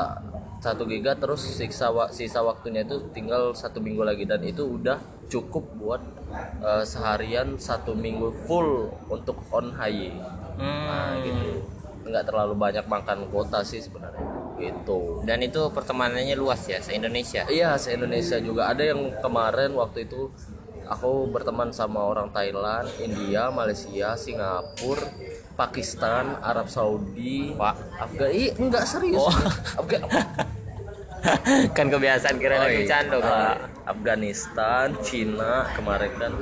satu 0.58 0.82
giga 0.84 1.14
terus 1.14 1.40
sisa 1.40 1.88
wa- 1.88 2.10
sisa 2.10 2.42
waktunya 2.42 2.82
itu 2.82 2.98
tinggal 3.14 3.54
satu 3.54 3.78
minggu 3.80 4.02
lagi. 4.04 4.24
Dan 4.26 4.42
itu 4.44 4.66
udah 4.66 4.98
cukup 5.30 5.64
buat 5.80 6.02
eh, 6.60 6.84
seharian 6.84 7.56
satu 7.56 7.94
minggu 7.94 8.34
full 8.44 8.70
untuk 9.08 9.38
on 9.54 9.72
high. 9.78 10.12
Nah 10.58 11.16
gitu. 11.22 11.62
Nggak 12.04 12.24
terlalu 12.28 12.54
banyak 12.58 12.84
makan 12.84 13.18
kuota 13.30 13.62
sih 13.62 13.80
sebenarnya 13.80 14.37
gitu 14.58 15.22
Dan 15.22 15.40
itu 15.40 15.70
pertemanannya 15.70 16.34
luas 16.34 16.66
ya 16.66 16.82
se 16.82 16.94
Indonesia. 16.94 17.46
Iya, 17.46 17.78
se 17.78 17.94
Indonesia 17.94 18.36
juga 18.42 18.68
ada 18.70 18.82
yang 18.82 19.14
kemarin 19.22 19.72
waktu 19.78 20.04
itu 20.10 20.30
aku 20.88 21.28
berteman 21.28 21.70
sama 21.70 22.00
orang 22.00 22.32
Thailand, 22.32 22.88
India, 22.98 23.52
Malaysia, 23.52 24.16
Singapura, 24.16 25.04
Pakistan, 25.54 26.38
Arab 26.40 26.70
Saudi, 26.72 27.52
Pak. 27.54 27.76
Afgan. 27.98 28.30
Enggak 28.56 28.84
serius. 28.88 29.20
Afgan. 29.76 30.02
kan 31.74 31.90
kebiasaan 31.90 32.38
kira 32.38 32.62
lagi 32.62 32.86
iya. 32.86 33.02
Ah, 33.10 33.18
Pak. 33.18 33.56
Afghanistan, 33.90 34.94
Cina 35.02 35.66
kemarin 35.74 36.12
kan. 36.14 36.32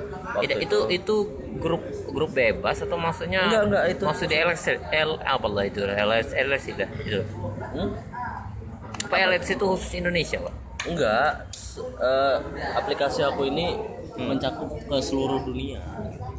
Itu, 0.45 0.55
itu 0.61 0.79
itu 0.93 1.17
grup 1.57 1.83
grup 2.13 2.31
bebas 2.37 2.85
atau 2.85 3.01
maksudnya 3.01 3.49
Enggak, 3.49 3.63
enggak, 3.73 3.85
itu- 3.97 4.07
maksud 4.07 4.27
di 4.29 4.37
LX 4.37 4.61
L 4.93 5.11
apa 5.25 5.47
lah 5.49 5.65
itu 5.65 5.81
LX 5.81 6.63
itu 6.77 6.85
itu 7.09 7.21
Hmm? 7.76 7.92
apa 9.06 9.16
LX 9.30 9.54
itu 9.54 9.64
khusus 9.68 9.92
Indonesia 9.95 10.40
pak 10.40 10.54
Enggak. 10.87 11.50
Eh, 11.99 12.37
aplikasi 12.73 13.21
aku 13.21 13.50
ini 13.50 13.75
mencakup 14.16 14.71
ke 14.80 14.97
seluruh 14.99 15.42
dunia. 15.42 15.83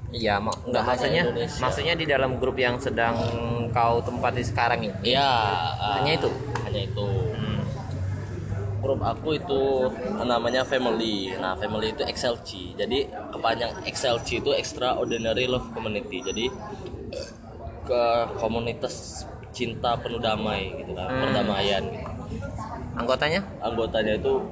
iya 0.09 0.39
mak 0.39 0.55
enggak 0.65 0.83
maksudnya 0.83 1.21
Indonesia. 1.27 1.59
maksudnya 1.61 1.93
di 1.93 2.05
dalam 2.07 2.31
grup 2.39 2.55
yang 2.55 2.79
sedang 2.79 3.13
kau 3.69 3.99
tempati 3.99 4.41
sekarang 4.41 4.81
ini 4.81 5.13
Iya, 5.13 5.29
ah, 5.77 5.99
hanya 5.99 6.15
itu 6.15 6.29
hanya 6.63 6.79
itu. 6.81 7.07
Hmm. 7.35 7.61
grup 8.79 9.03
aku 9.03 9.35
itu 9.35 9.61
namanya 10.23 10.63
family. 10.63 11.35
Nah, 11.35 11.59
family 11.59 11.91
itu 11.91 12.07
XLC. 12.07 12.71
Jadi 12.73 13.03
kepanjang 13.29 13.83
XLC 13.83 14.39
itu 14.39 14.55
Extraordinary 14.55 15.43
Love 15.43 15.75
Community. 15.75 16.23
Jadi 16.23 16.45
ke 17.83 18.03
komunitas 18.39 19.27
cinta 19.57 19.97
penuh 19.97 20.21
damai 20.21 20.69
gitu 20.77 20.93
kan, 20.93 21.09
perdamaian 21.09 21.81
gitu. 21.81 22.05
anggotanya 22.93 23.41
Anggotanya 23.57 24.13
itu 24.21 24.45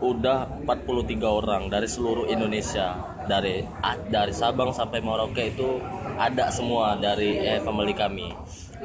udah 0.00 0.48
43 0.64 1.20
orang 1.28 1.62
dari 1.68 1.84
seluruh 1.84 2.24
Indonesia. 2.24 2.96
Dari 3.28 3.60
dari 4.08 4.32
Sabang 4.32 4.72
sampai 4.72 5.04
Merauke 5.04 5.52
itu 5.52 5.76
ada 6.16 6.48
semua 6.48 6.96
dari 6.96 7.36
eh, 7.36 7.60
family 7.60 7.92
kami. 7.92 8.32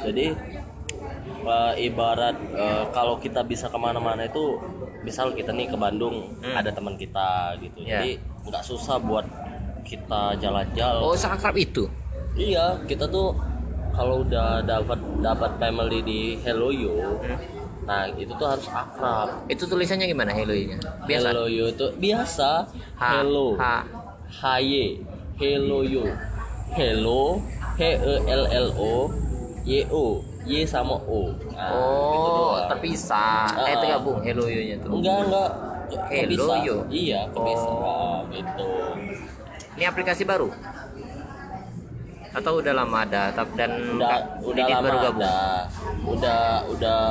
Jadi 0.03 0.35
eh, 1.47 1.74
ibarat 1.88 2.35
eh, 2.51 2.83
kalau 2.91 3.15
kita 3.17 3.47
bisa 3.47 3.71
ke 3.71 3.77
mana-mana 3.79 4.27
itu 4.27 4.59
misal 5.05 5.31
kita 5.31 5.53
nih 5.53 5.69
ke 5.69 5.77
Bandung 5.77 6.33
ada 6.41 6.74
teman 6.74 6.97
kita 6.97 7.53
gitu 7.62 7.85
Ya. 7.85 8.01
jadi 8.01 8.17
nggak 8.50 8.63
susah 8.65 8.97
buat 8.97 9.21
kita 9.85 10.33
jalan-jalan 10.41 10.97
oh 11.05 11.13
seakrab 11.13 11.53
itu 11.53 11.85
iya 12.33 12.81
kita 12.89 13.05
tuh 13.05 13.38
kalau 13.95 14.21
udah 14.21 14.61
dapat 14.61 14.99
dapat 15.19 15.51
family 15.57 15.99
di 16.01 16.19
Hello 16.37 16.69
You 16.69 17.15
nah 17.85 18.09
itu 18.09 18.33
tuh 18.33 18.49
harus 18.49 18.65
akrab. 18.65 19.45
Itu 19.45 19.69
tulisannya 19.69 20.09
gimana 20.09 20.33
hello 20.33 20.51
nya 20.51 20.73
biasa? 21.05 21.25
Hello 21.29 21.45
You 21.45 21.69
itu 21.69 21.85
biasa. 21.95 22.65
Ha- 22.97 23.21
Hello. 23.21 23.53
Haye 24.41 25.05
Hello 25.37 25.85
You. 25.85 26.09
Hello 26.73 27.37
H 27.77 27.81
E 27.85 27.91
L 28.25 28.43
L 28.49 28.67
O 28.73 29.13
Y 29.61 29.85
O 29.93 30.17
Y 30.49 30.65
sama 30.65 30.97
O. 30.97 31.29
Nah, 31.53 31.69
gitu 32.09 32.25
oh 32.25 32.57
doang. 32.57 32.69
terpisah. 32.73 33.53
Eh 33.53 33.69
Ah. 33.69 33.77
tergabung 33.77 34.17
hello 34.19 34.49
nya 34.49 34.75
tuh. 34.81 34.89
Enggak 34.89 35.17
enggak. 35.29 35.49
Hello. 36.09 36.45
You? 36.57 36.77
iya 36.89 37.29
kebisa 37.29 37.69
Oh. 37.69 38.25
gitu. 38.33 38.65
Ini 39.77 39.85
aplikasi 39.85 40.25
baru 40.25 40.49
atau 42.35 42.59
udah 42.59 42.73
lama 42.75 42.97
ada? 43.07 43.31
Tapi 43.31 43.51
dan 43.55 43.71
udah 43.95 44.09
Kak 44.11 44.21
udah 44.43 44.65
Didit 44.67 44.75
lama 44.75 44.83
baru 44.83 44.97
gabung? 44.99 45.23
Ada 45.23 45.35
udah 46.05 46.41
udah 46.69 47.01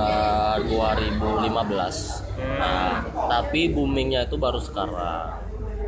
2015 0.68 2.34
nah 2.60 3.00
tapi 3.30 3.72
boomingnya 3.72 4.28
itu 4.28 4.36
baru 4.36 4.60
sekarang. 4.60 5.40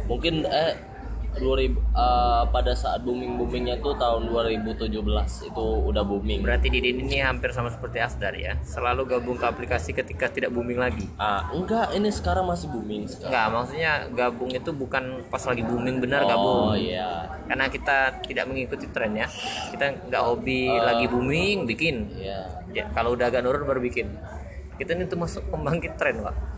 Mungkin 0.09 0.47
eh 0.49 0.96
2000 1.39 1.77
eh, 1.77 2.43
pada 2.51 2.73
saat 2.73 3.01
booming 3.03 3.37
boomingnya 3.37 3.79
itu 3.79 3.91
tahun 3.95 4.29
2017 4.29 4.89
itu 5.49 5.67
udah 5.87 6.03
booming 6.03 6.41
berarti 6.41 6.69
Didit 6.69 6.97
ini 6.99 7.21
hampir 7.21 7.53
sama 7.53 7.69
seperti 7.69 8.01
Asdar 8.01 8.35
ya 8.35 8.57
selalu 8.63 9.07
gabung 9.07 9.37
ke 9.37 9.47
aplikasi 9.47 9.93
ketika 9.93 10.29
tidak 10.29 10.51
booming 10.51 10.77
lagi 10.77 11.07
ah 11.17 11.49
enggak 11.51 11.93
ini 11.93 12.09
sekarang 12.09 12.47
masih 12.47 12.69
booming 12.69 13.07
sekarang 13.07 13.29
Enggak, 13.29 13.47
maksudnya 13.53 13.93
gabung 14.11 14.51
itu 14.51 14.71
bukan 14.71 15.05
pas 15.29 15.43
lagi 15.45 15.63
booming 15.63 15.97
benar 15.99 16.23
oh 16.23 16.29
gabung. 16.29 16.63
iya 16.75 17.29
Karena 17.47 17.71
kita 17.71 18.23
tidak 18.27 18.45
mengikuti 18.51 18.91
tren 18.91 19.15
ya. 19.15 19.31
Kita 19.71 20.11
nggak 20.11 20.23
hobi 20.23 20.67
lagi 20.67 21.07
booming 21.07 21.63
bikin. 21.63 22.11
iya 22.19 22.43
Ya, 22.75 22.85
kalau 22.93 23.17
udah 23.17 23.31
agak 23.31 23.41
nurun 23.41 23.65
baru 23.65 23.81
bikin. 23.81 24.11
Kita 24.77 24.93
ini 24.93 25.09
tuh 25.09 25.17
masuk 25.17 25.49
pembangkit 25.49 25.97
tren, 25.97 26.21
Pak. 26.21 26.56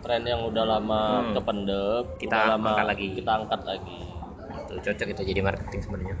Tren 0.00 0.22
yang 0.22 0.40
udah 0.42 0.64
lama 0.66 1.02
Hmm. 1.20 1.32
kependek 1.34 2.04
Kita 2.18 2.34
udah 2.34 2.48
lama 2.50 2.68
angkat 2.70 2.86
lagi. 2.88 3.06
kita 3.14 3.30
angkat 3.34 3.60
lagi 3.62 3.98
Itu 4.50 4.72
cocok 4.80 5.08
itu 5.08 5.22
jadi 5.26 5.40
marketing 5.40 5.80
sebenarnya. 5.80 6.16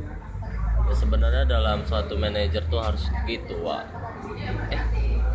ya 0.82 0.94
sebenarnya 0.96 1.44
dalam 1.46 1.78
suatu 1.82 2.14
manajer 2.14 2.62
tuh 2.66 2.78
harus 2.78 3.06
gitu 3.24 3.62
Wak 3.62 3.84
eh 4.68 4.82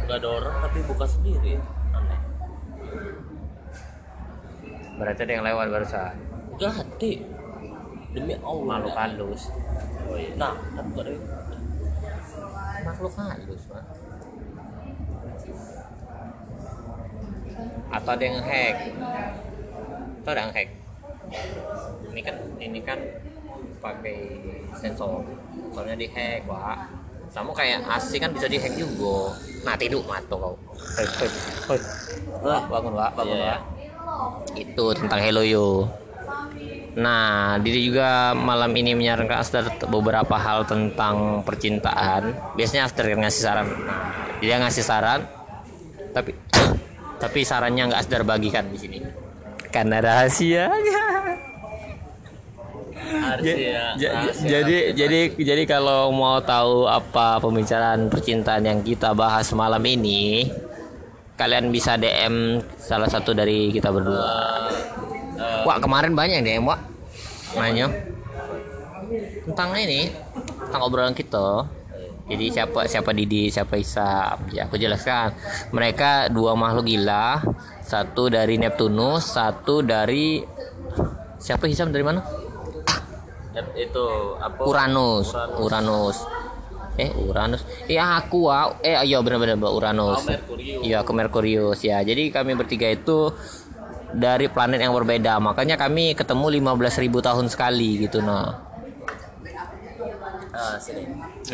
nggak 0.01 0.17
ada 0.17 0.27
orang 0.29 0.55
tapi 0.61 0.79
buka 0.83 1.05
sendiri 1.05 1.55
aneh 1.91 2.19
Berarti 4.95 5.19
ada 5.21 5.33
yang 5.33 5.43
lewat 5.43 5.67
barusan. 5.69 6.13
ganti 6.55 7.11
demi 8.11 8.31
Allah 8.37 8.79
Makhluk 8.79 8.95
halus. 8.95 9.43
oh, 10.05 10.15
iya. 10.15 10.31
nah 10.35 10.55
kan 10.71 10.85
Makhluk 12.85 13.13
halus, 13.13 13.63
Pak. 13.65 13.83
Atau 17.91 18.11
ada 18.15 18.23
yang 18.23 18.39
hack. 18.41 18.75
Atau 20.21 20.31
ada 20.33 20.41
yang 20.47 20.53
hack. 20.53 20.69
Ini 22.13 22.21
kan 22.23 22.35
ini 22.61 22.79
kan 22.81 22.99
pakai 23.81 24.17
sensor. 24.77 25.25
Soalnya 25.73 25.95
di 25.99 26.07
hack, 26.09 26.47
Pak. 26.47 26.77
Sama 27.29 27.51
kayak 27.51 27.83
AC 27.83 28.15
kan 28.21 28.31
bisa 28.31 28.47
dihack 28.47 28.77
juga. 28.77 29.35
Nah, 29.65 29.75
tidur 29.75 30.05
mati 30.05 30.29
kau. 30.29 30.55
Hei, 30.95 31.07
hei, 31.19 31.29
hei. 31.67 31.79
Wah, 32.39 32.63
bangun, 32.69 32.93
Pak. 32.95 33.11
Bangun, 33.17 33.35
Iya. 33.35 33.57
Pak. 33.57 33.61
Itu 34.55 34.85
tentang 34.95 35.19
Hello 35.19 35.43
Yo. 35.43 35.89
Nah, 36.95 37.59
Didi 37.59 37.91
juga 37.91 38.31
malam 38.31 38.71
ini 38.71 38.95
menyarankan 38.95 39.43
Asdar 39.43 39.67
beberapa 39.91 40.39
hal 40.39 40.63
tentang 40.63 41.43
percintaan. 41.43 42.55
Biasanya 42.55 42.87
Asdar 42.87 43.11
yang 43.11 43.19
ngasih 43.19 43.43
saran. 43.43 43.67
Dia 44.39 44.55
ngasih 44.63 44.83
saran, 44.85 45.27
tapi 46.15 46.31
tapi 47.25 47.41
sarannya 47.41 47.89
nggak 47.89 48.01
Asdar 48.05 48.21
bagikan 48.21 48.69
di 48.69 48.77
sini. 48.77 48.97
Karena 49.73 49.97
rahasianya. 49.97 51.01
harus 53.05 53.45
Ja- 53.45 53.95
ja- 53.97 54.13
rahasia. 54.17 54.47
jadi 54.49 54.77
jadi 54.93 55.19
jadi 55.35 55.63
kalau 55.65 56.09
mau 56.09 56.37
tahu 56.39 56.85
apa 56.85 57.37
pembicaraan 57.37 58.09
percintaan 58.09 58.65
yang 58.65 58.79
kita 58.81 59.13
bahas 59.13 59.49
malam 59.51 59.81
ini, 59.81 60.49
kalian 61.35 61.69
bisa 61.69 61.97
DM 61.97 62.61
salah 62.77 63.05
satu 63.05 63.33
dari 63.33 63.69
kita 63.69 63.89
berdua. 63.89 64.25
Eh, 65.35 65.61
Wah 65.65 65.77
kemarin 65.77 66.13
banyak 66.13 66.39
yang 66.39 66.45
DM 66.45 66.65
Wak 66.65 66.79
nanya 67.55 67.87
tentang 69.45 69.69
ini 69.75 70.09
tentang 70.65 70.81
obrolan 70.81 71.13
kita. 71.13 71.65
Jadi 72.25 72.49
siapa 72.49 72.89
siapa 72.89 73.13
Didi 73.13 73.53
siapa 73.53 73.77
Isam 73.77 74.49
ya 74.49 74.65
aku 74.65 74.81
jelaskan. 74.81 75.37
Mereka 75.69 76.33
dua 76.33 76.57
makhluk 76.57 76.89
gila. 76.89 77.37
Satu 77.85 78.33
dari 78.33 78.57
Neptunus 78.57 79.29
satu 79.37 79.85
dari 79.85 80.41
siapa 81.37 81.69
Isam 81.69 81.93
dari 81.93 82.01
mana? 82.01 82.25
Itu 83.77 84.35
apa? 84.41 84.61
Uranus. 84.65 85.37
Uranus. 85.61 86.17
Eh 86.97 87.13
Uranus. 87.13 87.61
Iya 87.85 88.17
aku 88.17 88.49
wa 88.49 88.73
eh 88.81 88.97
iya 89.05 89.21
benar-benar 89.21 89.61
Mbak. 89.61 89.73
Uranus. 89.77 90.25
Oh, 90.25 90.57
iya 90.81 91.05
ke 91.05 91.11
Merkurius. 91.13 91.85
Ya 91.85 92.01
jadi 92.01 92.33
kami 92.33 92.57
bertiga 92.57 92.89
itu 92.89 93.29
dari 94.17 94.49
planet 94.49 94.81
yang 94.81 94.97
berbeda. 94.97 95.37
Makanya 95.37 95.77
kami 95.77 96.17
ketemu 96.17 96.73
15.000 96.73 97.05
tahun 97.21 97.45
sekali 97.53 98.09
gitu 98.09 98.25
nah 98.25 98.64
Sini. 100.77 101.03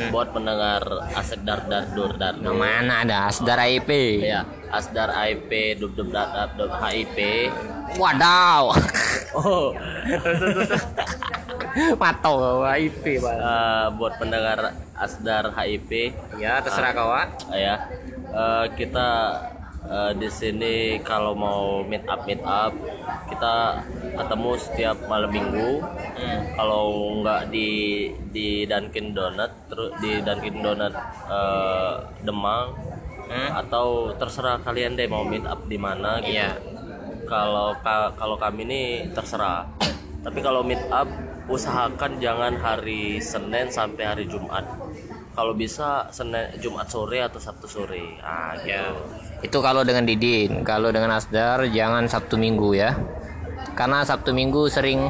Buat 0.09 0.31
pendengar 0.31 0.81
Asek 1.11 1.41
Dar 1.41 1.65
Dar 1.65 1.91
Dur 1.91 2.15
Dar. 2.15 2.35
Nah, 2.35 2.51
mana 2.51 3.03
ada 3.03 3.27
Asdar 3.27 3.59
IP? 3.61 4.23
Ya, 4.23 4.41
Asdar 4.67 5.11
IP 5.27 5.77
dub 5.77 5.91
dub 5.93 6.09
dat 6.09 6.31
dat 6.31 6.49
dub 6.55 6.71
HIP. 6.71 7.17
Wadaw. 7.95 8.63
Oh, 9.31 9.71
Matau 11.95 12.67
IP, 12.67 13.23
Bang. 13.23 13.37
eh, 13.39 13.87
buat 13.95 14.19
pendengar 14.19 14.75
Asdar 14.91 15.55
HIP 15.55 16.11
Ya, 16.35 16.59
terserah 16.59 16.91
kawan. 16.91 17.27
Ah, 17.47 17.55
ya 17.55 17.75
Eh, 18.31 18.65
kita 18.79 19.07
eh, 19.91 20.11
di 20.15 20.29
sini 20.31 20.75
kalau 21.03 21.35
mau 21.35 21.83
meet 21.83 22.03
up 22.07 22.23
meet 22.23 22.41
up 22.43 22.73
kita 23.29 23.55
ketemu 24.11 24.51
setiap 24.57 24.97
malam 25.07 25.31
minggu. 25.31 25.69
Kalau 26.51 26.85
nggak 27.23 27.49
di 27.49 27.69
di 28.29 28.47
Dunkin 28.65 29.11
Donut 29.11 29.51
terus 29.69 29.91
di 29.99 30.19
Dunkin 30.21 30.55
Donut 30.61 30.93
eh, 31.27 31.93
Demang 32.23 32.67
Hmm? 33.31 33.47
atau 33.63 34.11
terserah 34.19 34.59
kalian 34.59 34.99
deh 34.99 35.07
mau 35.07 35.23
meet 35.23 35.47
up 35.47 35.63
di 35.63 35.79
mana 35.79 36.19
gitu. 36.19 36.35
Iya. 36.35 36.51
kalau 37.31 37.71
ka- 37.79 38.11
kalau 38.19 38.35
kami 38.35 38.67
ini 38.67 38.81
terserah. 39.15 39.63
Tapi 40.19 40.43
kalau 40.43 40.67
meet 40.67 40.83
up 40.91 41.07
usahakan 41.47 42.19
jangan 42.19 42.59
hari 42.59 43.23
Senin 43.23 43.71
sampai 43.71 44.03
hari 44.03 44.27
Jumat 44.27 44.67
kalau 45.31 45.55
bisa 45.55 46.11
Senin 46.11 46.51
Jumat 46.59 46.91
sore 46.91 47.23
atau 47.23 47.39
Sabtu 47.39 47.67
sore 47.67 48.19
ah 48.19 48.55
gitu 48.59 48.71
Ya. 48.71 48.91
Itu 49.41 49.57
kalau 49.63 49.81
dengan 49.81 50.05
Didin, 50.05 50.61
kalau 50.61 50.93
dengan 50.93 51.17
Asdar 51.17 51.65
jangan 51.71 52.05
Sabtu 52.05 52.37
Minggu 52.37 52.77
ya. 52.77 52.93
Karena 53.73 54.05
Sabtu 54.05 54.35
Minggu 54.37 54.69
sering 54.69 55.09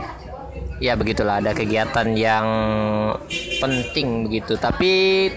ya 0.79 0.95
begitulah 0.95 1.43
ada 1.43 1.51
kegiatan 1.51 2.07
yang 2.15 2.47
penting 3.59 4.31
begitu. 4.31 4.55
Tapi 4.55 5.27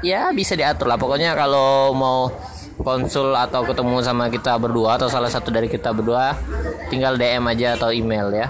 ya 0.00 0.32
bisa 0.32 0.56
diatur 0.56 0.88
lah. 0.88 0.96
Pokoknya 0.96 1.36
kalau 1.36 1.92
mau 1.92 2.32
konsul 2.80 3.36
atau 3.36 3.68
ketemu 3.68 4.00
sama 4.00 4.32
kita 4.32 4.56
berdua 4.56 4.96
atau 4.96 5.08
salah 5.12 5.28
satu 5.28 5.52
dari 5.52 5.68
kita 5.68 5.92
berdua 5.92 6.36
tinggal 6.88 7.20
DM 7.20 7.44
aja 7.52 7.76
atau 7.76 7.92
email 7.92 8.32
ya. 8.32 8.48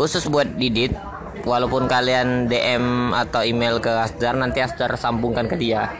Khusus 0.00 0.24
buat 0.24 0.48
Didit 0.56 0.96
walaupun 1.44 1.88
kalian 1.88 2.48
DM 2.48 3.16
atau 3.16 3.44
email 3.44 3.80
ke 3.80 3.90
Asdar 3.90 4.36
nanti 4.36 4.60
Asdar 4.60 4.92
sambungkan 4.96 5.48
ke 5.48 5.56
dia. 5.56 5.92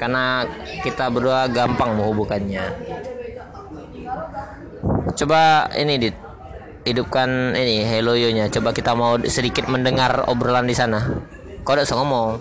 Karena 0.00 0.48
kita 0.80 1.12
berdua 1.12 1.44
gampang 1.52 1.92
menghubungkannya. 1.92 2.64
Coba 5.12 5.68
ini 5.76 6.00
dit. 6.00 6.16
Hidupkan 6.80 7.52
ini 7.52 7.84
hello 7.84 8.16
nya 8.16 8.48
coba 8.48 8.72
kita 8.72 8.96
mau 8.96 9.20
sedikit 9.28 9.68
mendengar 9.68 10.24
obrolan 10.32 10.64
di 10.64 10.72
sana. 10.72 11.04
Kau 11.60 11.76
udah 11.76 11.84
ngomong. 11.84 12.40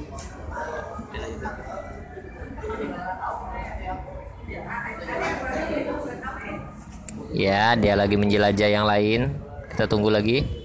Ya 7.36 7.76
dia 7.76 8.00
lagi 8.00 8.16
menjelajah 8.16 8.70
yang 8.72 8.88
lain. 8.88 9.36
Kita 9.76 9.92
tunggu 9.92 10.08
lagi 10.08 10.59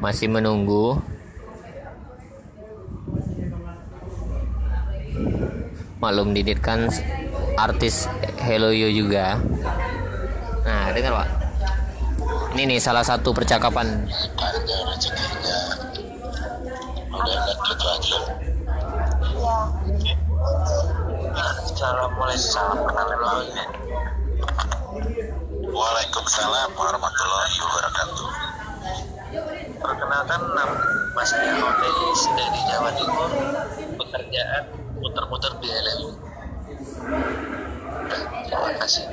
masih 0.00 0.26
menunggu. 0.30 0.98
Maklum 6.00 6.32
Didit 6.32 6.62
kan 6.64 6.88
artis 7.60 8.08
Hello 8.40 8.72
Yo 8.72 8.88
juga. 8.88 9.36
Nah 10.64 10.94
dengar 10.96 11.22
pak. 11.22 11.28
Ini 12.54 12.62
nih 12.66 12.78
salah 12.82 13.04
satu 13.06 13.30
percakapan 13.30 14.08
udah 17.20 17.36
lanjut 17.36 17.80
lagi 17.84 18.16
Assalamualaikum 21.60 22.48
salam 22.48 22.80
kenalin 22.88 23.20
lagi 23.20 23.60
Waalaikumsalam 25.70 26.74
warahmatullahi 26.74 27.56
wabarakatuh. 27.62 28.28
Perkenalkan 29.78 30.40
nama 30.50 30.76
Mas 31.14 31.30
Yahodes 31.30 32.20
dari 32.34 32.60
Jawa 32.66 32.90
Timur. 32.98 33.30
Pekerjaan 34.02 34.62
muter-muter 34.98 35.52
di 35.62 35.68
LLU 35.70 36.10
Terima 38.50 38.70
kasih. 38.82 39.06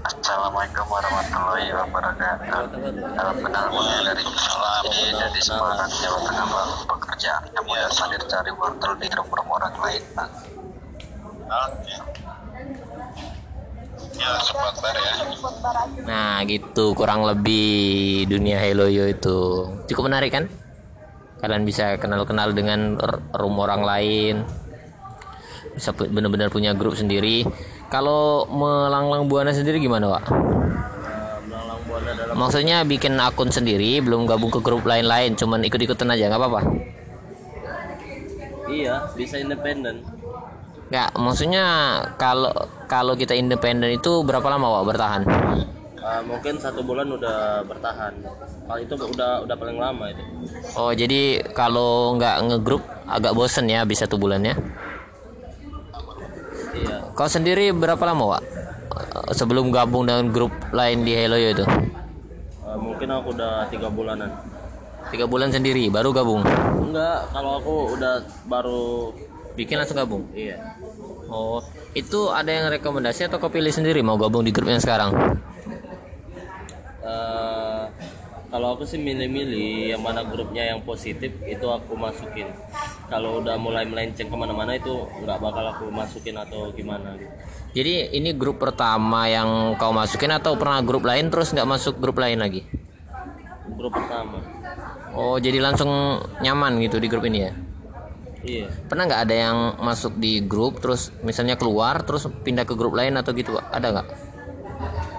Assalamualaikum 0.00 0.86
warahmatullahi 0.88 1.76
wabarakatuh. 1.76 2.80
Salam 3.12 3.36
kenal. 3.44 3.64
Mulai 3.68 4.00
dari 4.08 4.24
Salam 4.24 4.82
dari 5.12 5.40
Semarang 5.44 5.92
Jawa 5.92 6.18
Tengah 6.24 6.46
Pekerjaan 7.18 7.50
yang 7.50 7.66
mudah 7.66 7.90
hadir 7.90 8.22
cari 8.30 8.50
wortel 8.54 8.94
di 8.94 9.10
rumah 9.10 9.58
orang 9.58 9.74
lain 9.82 10.02
Bang 10.14 10.30
Oke 11.50 11.94
Ya 14.14 14.38
sempat 14.38 14.78
ya 14.78 15.26
Nah 16.06 16.46
gitu 16.46 16.94
kurang 16.94 17.26
lebih 17.26 18.22
dunia 18.30 18.62
Hello 18.62 18.86
Yo 18.86 19.10
itu 19.10 19.66
cukup 19.90 20.06
menarik 20.06 20.30
kan? 20.30 20.46
Kalian 21.42 21.66
bisa 21.66 21.98
kenal-kenal 21.98 22.54
dengan 22.54 22.94
room 23.34 23.58
orang 23.58 23.82
lain, 23.82 24.46
bisa 25.74 25.90
benar-benar 25.98 26.54
punya 26.54 26.70
grup 26.70 26.94
sendiri. 26.94 27.42
Kalau 27.90 28.46
melanglang 28.46 29.26
buana 29.26 29.54
sendiri 29.54 29.78
gimana, 29.78 30.18
Pak? 30.18 30.24
Melanglang 31.46 31.82
buana 31.86 32.10
dalam 32.10 32.34
Maksudnya 32.34 32.82
bikin 32.82 33.22
akun 33.22 33.54
sendiri, 33.54 34.02
belum 34.02 34.26
gabung 34.26 34.50
ke 34.50 34.58
grup 34.58 34.82
lain-lain, 34.82 35.38
cuman 35.38 35.62
ikut-ikutan 35.62 36.10
aja, 36.10 36.26
nggak 36.26 36.42
apa-apa? 36.42 36.62
Iya 38.70 39.08
bisa 39.16 39.36
independen 39.40 40.04
Nggak, 40.88 41.20
maksudnya 41.20 41.64
kalau 42.16 42.48
kalau 42.88 43.12
kita 43.12 43.36
independen 43.36 43.92
itu 43.92 44.24
berapa 44.24 44.48
lama, 44.48 44.80
Pak, 44.80 44.84
bertahan? 44.88 45.22
Eh, 46.00 46.20
mungkin 46.24 46.56
satu 46.56 46.80
bulan 46.80 47.04
udah 47.12 47.60
bertahan 47.68 48.16
kalau 48.64 48.80
itu 48.80 48.94
udah 48.96 49.44
udah 49.44 49.56
paling 49.60 49.76
lama 49.76 50.08
itu 50.08 50.24
Oh, 50.80 50.88
jadi 50.96 51.44
kalau 51.52 52.16
nggak 52.16 52.36
ngegrup 52.48 52.80
agak 53.04 53.36
bosen 53.36 53.68
ya, 53.68 53.84
bisa 53.84 54.08
satu 54.08 54.16
bulannya. 54.16 54.56
iya 56.72 57.04
Kau 57.12 57.28
sendiri 57.28 57.68
berapa 57.76 58.00
lama, 58.08 58.38
Wak? 58.38 58.42
Sebelum 59.36 59.68
gabung 59.68 60.08
dengan 60.08 60.32
grup 60.32 60.56
lain 60.72 61.04
di 61.04 61.12
Hello 61.12 61.36
itu? 61.36 61.68
Eh, 61.68 62.78
mungkin 62.80 63.12
aku 63.12 63.36
udah 63.36 63.68
tiga 63.68 63.92
bulanan 63.92 64.32
Tiga 65.08 65.24
bulan 65.24 65.48
sendiri, 65.48 65.88
baru 65.88 66.12
gabung. 66.12 66.42
enggak 66.78 67.32
kalau 67.32 67.60
aku 67.60 67.74
udah 67.96 68.14
baru 68.44 69.12
Bikin 69.52 69.74
langsung 69.74 69.98
gabung. 69.98 70.22
iya 70.32 70.54
Oh, 71.26 71.60
itu 71.92 72.30
ada 72.30 72.48
yang 72.48 72.70
rekomendasi 72.70 73.26
atau 73.26 73.36
kau 73.36 73.50
pilih 73.50 73.68
sendiri 73.68 74.00
mau 74.00 74.16
gabung 74.16 74.40
di 74.40 74.48
grup 74.48 74.64
yang 74.64 74.80
sekarang? 74.80 75.12
Eh, 76.98 77.82
kalau 78.48 78.68
aku 78.72 78.84
sih 78.84 78.96
milih-milih 78.96 79.92
yang 79.92 80.00
mana 80.00 80.24
grupnya 80.24 80.64
yang 80.64 80.80
positif 80.80 81.28
itu 81.44 81.66
aku 81.68 81.92
masukin 81.94 82.48
kalau 83.08 83.44
udah 83.44 83.60
mulai 83.60 83.84
melenceng 83.84 84.28
ke 84.28 84.36
mana-mana 84.36 84.72
itu 84.72 85.04
nggak 85.20 85.36
bakal 85.36 85.64
aku 85.68 85.84
masukin 85.92 86.36
atau 86.36 86.72
gimana 86.72 87.12
gitu 87.16 87.28
Jadi 87.76 88.16
ini 88.16 88.32
grup 88.32 88.56
pertama 88.56 89.28
yang 89.28 89.76
kau 89.76 89.92
masukin 89.92 90.32
atau 90.32 90.56
pernah 90.56 90.80
grup 90.80 91.04
lain 91.04 91.28
terus 91.28 91.52
nggak 91.52 91.68
masuk 91.68 92.00
grup 92.00 92.16
lain 92.16 92.40
lagi? 92.40 92.64
grup 93.76 93.92
pertama 93.92 94.40
Oh, 95.18 95.34
jadi 95.42 95.58
langsung 95.58 95.90
nyaman 96.38 96.78
gitu 96.78 97.02
di 97.02 97.10
grup 97.10 97.26
ini 97.26 97.42
ya? 97.42 97.52
iya 98.46 98.70
Pernah 98.86 99.10
nggak 99.10 99.22
ada 99.26 99.34
yang 99.34 99.58
masuk 99.82 100.14
di 100.14 100.38
grup 100.46 100.78
terus 100.78 101.10
misalnya 101.26 101.58
keluar 101.58 102.06
terus 102.06 102.30
pindah 102.46 102.62
ke 102.62 102.78
grup 102.78 102.94
lain 102.94 103.18
atau 103.18 103.34
gitu? 103.34 103.58
Ada 103.58 103.86
nggak? 103.90 104.08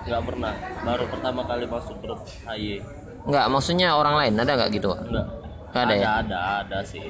nggak 0.09 0.23
pernah 0.25 0.53
baru 0.81 1.05
pertama 1.05 1.45
kali 1.45 1.69
masuk 1.69 1.99
grup 2.01 2.23
HY 2.47 2.81
Nggak, 3.29 3.45
maksudnya 3.51 3.93
orang 3.93 4.15
lain 4.15 4.33
ada 4.39 4.51
nggak 4.55 4.71
gitu? 4.73 4.89
Nggak 4.95 5.27
ada 5.69 5.85
ada, 5.85 5.93
ya? 5.93 6.07
ada 6.25 6.39
ada 6.65 6.79
sih 6.81 7.03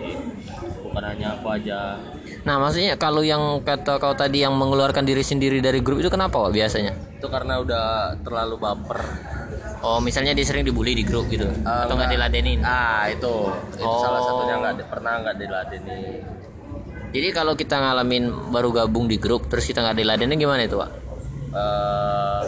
bukan 0.84 1.04
hanya 1.06 1.38
aku 1.40 1.48
aja 1.48 1.96
Nah, 2.44 2.56
maksudnya 2.60 2.96
kalau 3.00 3.24
yang 3.24 3.64
kata 3.64 4.00
kau 4.00 4.16
tadi 4.16 4.44
yang 4.44 4.56
mengeluarkan 4.56 5.04
diri 5.08 5.24
sendiri 5.24 5.64
dari 5.64 5.80
grup 5.80 6.04
itu 6.04 6.12
kenapa 6.12 6.40
Wak, 6.40 6.52
biasanya? 6.52 6.92
itu 7.20 7.28
karena 7.28 7.60
udah 7.60 8.16
terlalu 8.24 8.56
baper 8.60 9.00
Oh, 9.80 10.04
misalnya 10.04 10.36
dia 10.36 10.44
sering 10.44 10.68
dibully 10.68 10.92
di 10.92 11.08
grup 11.08 11.32
gitu 11.32 11.48
atau 11.64 11.94
nggak 11.96 12.12
diladenin. 12.12 12.60
ah 12.62 13.08
itu 13.08 13.32
itu 13.74 13.86
Oh. 13.86 14.04
salah 14.04 14.20
satunya 14.20 14.56
nggak 14.60 14.88
pernah 14.88 15.24
nggak 15.24 15.36
diladeni 15.36 16.02
Jadi 17.10 17.28
kalau 17.32 17.58
kita 17.58 17.74
ngalamin 17.74 18.54
baru 18.54 18.70
gabung 18.70 19.10
di 19.10 19.18
grup 19.18 19.50
terus 19.50 19.66
kita 19.66 19.82
nggak 19.82 19.98
diladenin 19.98 20.38
gimana 20.38 20.62
itu, 20.62 20.78
Pak? 20.78 20.90
Eh, 21.50 22.42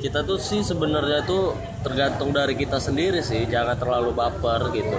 kita 0.00 0.24
tuh 0.24 0.40
sih 0.40 0.64
sebenarnya 0.64 1.20
tuh 1.22 1.52
tergantung 1.84 2.32
dari 2.32 2.56
kita 2.56 2.80
sendiri 2.80 3.20
sih 3.20 3.44
jangan 3.44 3.76
terlalu 3.76 4.16
baper 4.16 4.72
gitu 4.72 4.96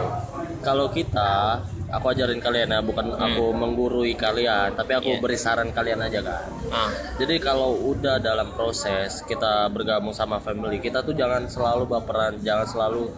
kalau 0.62 0.94
kita 0.94 1.58
aku 1.92 2.06
ajarin 2.10 2.40
kalian 2.40 2.70
ya 2.70 2.80
bukan 2.80 3.12
aku 3.12 3.52
menggurui 3.52 4.16
kalian 4.16 4.72
tapi 4.74 4.92
aku 4.94 5.10
Iya. 5.10 5.20
beri 5.20 5.36
saran 5.36 5.70
kalian 5.70 6.00
aja 6.00 6.20
kan 6.20 6.42
Ah. 6.68 6.90
jadi 7.18 7.36
kalau 7.38 7.76
udah 7.86 8.18
dalam 8.18 8.52
proses 8.52 9.20
kita 9.22 9.68
bergabung 9.68 10.12
sama 10.12 10.40
family 10.40 10.80
kita 10.80 11.00
tuh 11.00 11.12
jangan 11.12 11.46
selalu 11.46 11.84
baperan 11.86 12.40
jangan 12.40 12.64
selalu 12.66 13.12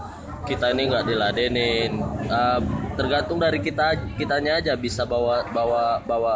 kita 0.44 0.70
ini 0.70 0.90
nggak 0.90 1.06
diladenin 1.06 1.92
Eh, 2.24 2.60
tergantung 2.94 3.38
dari 3.38 3.60
kita 3.60 3.94
kitanya 4.16 4.58
aja 4.58 4.74
bisa 4.76 5.04
bawa 5.04 5.46
bawa 5.48 6.02
bawa 6.02 6.36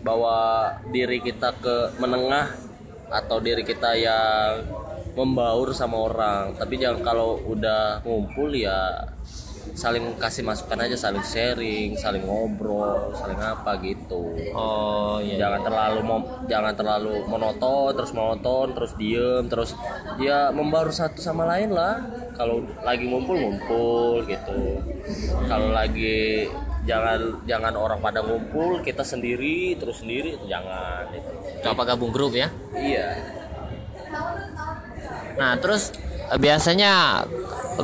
bawa 0.00 0.38
diri 0.88 1.18
kita 1.18 1.52
ke 1.54 1.76
menengah 1.96 2.50
atau 3.08 3.38
diri 3.38 3.62
kita 3.62 3.94
yang 3.94 4.64
membaur 5.12 5.72
sama 5.72 5.96
orang 5.98 6.52
tapi 6.54 6.76
jangan 6.76 7.00
kalau 7.00 7.38
udah 7.42 8.00
ngumpul 8.02 8.50
ya 8.50 9.08
saling 9.76 10.16
kasih 10.16 10.40
masukan 10.40 10.80
aja 10.80 10.96
saling 10.96 11.20
sharing 11.20 11.92
saling 11.94 12.24
ngobrol 12.24 13.12
saling 13.12 13.36
apa 13.36 13.76
gitu 13.84 14.32
Oh 14.56 15.20
iya. 15.20 15.36
jangan 15.36 15.60
terlalu 15.62 16.00
mom- 16.00 16.28
jangan 16.48 16.72
terlalu 16.72 17.12
monoton 17.28 17.92
terus 17.92 18.16
monoton 18.16 18.72
terus 18.72 18.96
diem 18.96 19.44
terus 19.46 19.76
ya 20.16 20.48
membaur 20.48 20.88
satu 20.88 21.20
sama 21.20 21.44
lain 21.44 21.76
lah 21.76 22.00
kalau 22.32 22.64
lagi 22.80 23.04
ngumpul 23.04 23.36
ngumpul 23.36 24.24
gitu 24.24 24.80
kalau 25.44 25.68
lagi 25.70 26.48
jangan 26.88 27.44
jangan 27.44 27.76
orang 27.76 28.00
pada 28.00 28.24
ngumpul 28.24 28.80
kita 28.80 29.04
sendiri 29.04 29.76
terus 29.76 30.00
sendiri 30.00 30.40
itu 30.40 30.46
jangan 30.48 31.04
gitu. 31.12 31.28
Apa 31.68 31.82
gabung 31.84 32.14
grup 32.14 32.32
ya? 32.32 32.48
iya 32.72 33.12
Nah, 35.36 35.52
terus 35.60 35.92
eh, 36.32 36.38
biasanya 36.40 37.20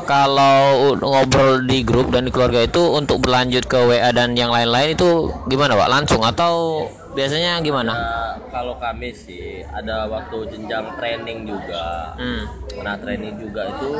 kalau 0.09 0.95
ngobrol 0.97 1.65
di 1.69 1.85
grup 1.85 2.09
dan 2.11 2.25
di 2.25 2.33
keluarga 2.33 2.65
itu 2.65 2.81
untuk 2.93 3.21
berlanjut 3.21 3.69
ke 3.69 3.79
WA 3.79 4.11
dan 4.13 4.33
yang 4.33 4.49
lain-lain 4.49 4.97
itu 4.97 5.29
gimana, 5.49 5.77
Pak? 5.77 5.89
Langsung 5.93 6.23
atau 6.25 6.87
biasanya 7.13 7.61
gimana? 7.61 7.93
Nah, 7.93 8.33
kalau 8.49 8.77
kami 8.81 9.13
sih 9.13 9.61
ada 9.69 10.09
waktu 10.09 10.49
jenjang 10.49 10.97
training 10.97 11.45
juga 11.45 12.13
Hmm. 12.17 12.45
Nah 12.85 12.95
training 13.01 13.35
juga 13.41 13.69
itu 13.73 13.91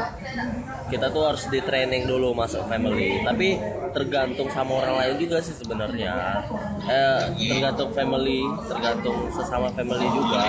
kita 0.93 1.09
tuh 1.09 1.33
harus 1.33 1.45
di 1.49 1.61
training 1.65 2.05
dulu 2.05 2.37
masuk 2.37 2.65
family. 2.69 3.25
Tapi 3.25 3.57
tergantung 3.97 4.49
sama 4.53 4.85
orang 4.85 4.95
lain 5.01 5.15
juga 5.27 5.41
sih 5.41 5.57
sebenarnya. 5.57 6.45
Eh, 6.87 7.23
tergantung 7.37 7.91
family, 7.97 8.45
tergantung 8.69 9.29
sesama 9.33 9.73
family 9.73 10.07
juga. 10.13 10.43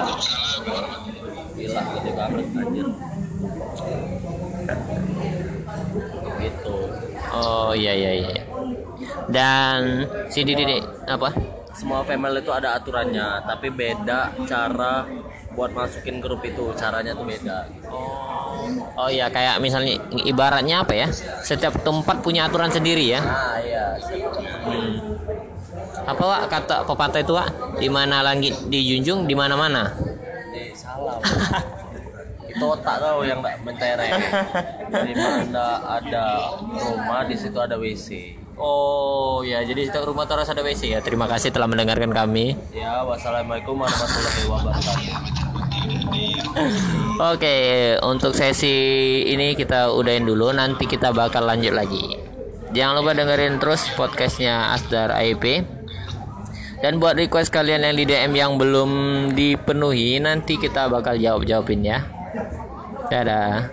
Gila 1.55 1.81
gede 1.97 2.11
banget 2.15 2.45
anjir. 2.59 2.87
Oh 7.33 7.73
iya 7.73 7.93
iya 7.97 8.11
iya. 8.13 8.43
Dan 9.25 10.05
si 10.29 10.45
Didi 10.45 10.63
Didi, 10.63 10.77
apa? 11.09 11.33
Semua 11.73 12.05
family 12.05 12.45
itu 12.45 12.53
ada 12.53 12.77
aturannya, 12.77 13.41
tapi 13.49 13.73
beda 13.73 14.45
cara 14.45 15.09
buat 15.57 15.73
masukin 15.73 16.21
grup 16.21 16.45
itu. 16.45 16.69
Caranya 16.77 17.17
tuh 17.17 17.25
beda. 17.25 17.65
Oh 18.93 19.09
iya 19.09 19.33
kayak 19.33 19.57
misalnya 19.57 19.97
ibaratnya 20.13 20.85
apa 20.85 20.93
ya? 20.93 21.07
Setiap 21.41 21.81
tempat 21.81 22.21
punya 22.21 22.45
aturan 22.45 22.69
sendiri 22.69 23.17
ya. 23.17 23.21
Nah 23.25 23.57
iya. 23.57 23.97
Hmm. 24.69 24.93
Apa 26.03 26.23
Wak 26.23 26.41
kata 26.53 26.75
pepatah 26.85 27.21
itu 27.25 27.33
Wak? 27.33 27.81
Di 27.81 27.89
mana 27.89 28.21
langit 28.21 28.53
dijunjung 28.69 29.25
di 29.25 29.33
mana-mana. 29.33 29.89
Eh 30.53 30.69
salah. 30.77 31.17
itu 32.53 32.65
otak 32.69 33.01
kau 33.01 33.25
yang 33.25 33.41
nggak 33.41 33.57
mentereng. 33.65 34.13
Di 34.93 35.13
mana 35.17 35.65
ada 35.97 36.53
rumah 36.61 37.25
di 37.25 37.35
situ 37.35 37.57
ada 37.57 37.75
WC. 37.75 38.37
Oh 38.53 39.41
ya, 39.41 39.65
jadi 39.65 39.89
setiap 39.89 40.05
rumah 40.05 40.29
terus 40.29 40.45
ada 40.45 40.61
WC 40.61 40.93
ya. 40.93 41.01
Terima 41.01 41.25
kasih 41.25 41.49
telah 41.49 41.65
mendengarkan 41.65 42.13
kami. 42.13 42.53
Ya, 42.69 43.01
wassalamualaikum 43.01 43.81
warahmatullahi 43.81 44.45
wabarakatuh. 44.45 45.05
Oke, 47.33 47.57
untuk 48.05 48.37
sesi 48.37 48.75
ini 49.25 49.57
kita 49.57 49.89
udahin 49.89 50.29
dulu. 50.29 50.53
Nanti 50.53 50.85
kita 50.85 51.09
bakal 51.09 51.49
lanjut 51.49 51.73
lagi. 51.73 52.21
Jangan 52.73 53.01
lupa 53.01 53.17
dengerin 53.17 53.57
terus 53.57 53.89
podcastnya 53.97 54.73
Asdar 54.77 55.09
AIP. 55.13 55.65
Dan 56.83 56.99
buat 56.99 57.15
request 57.15 57.49
kalian 57.49 57.87
yang 57.87 57.95
di 57.95 58.03
DM 58.03 58.33
yang 58.35 58.51
belum 58.59 58.91
dipenuhi, 59.31 60.19
nanti 60.19 60.59
kita 60.59 60.91
bakal 60.91 61.15
jawab 61.15 61.47
jawabin 61.47 61.79
ya. 61.79 62.03
Dadah. 63.11 63.69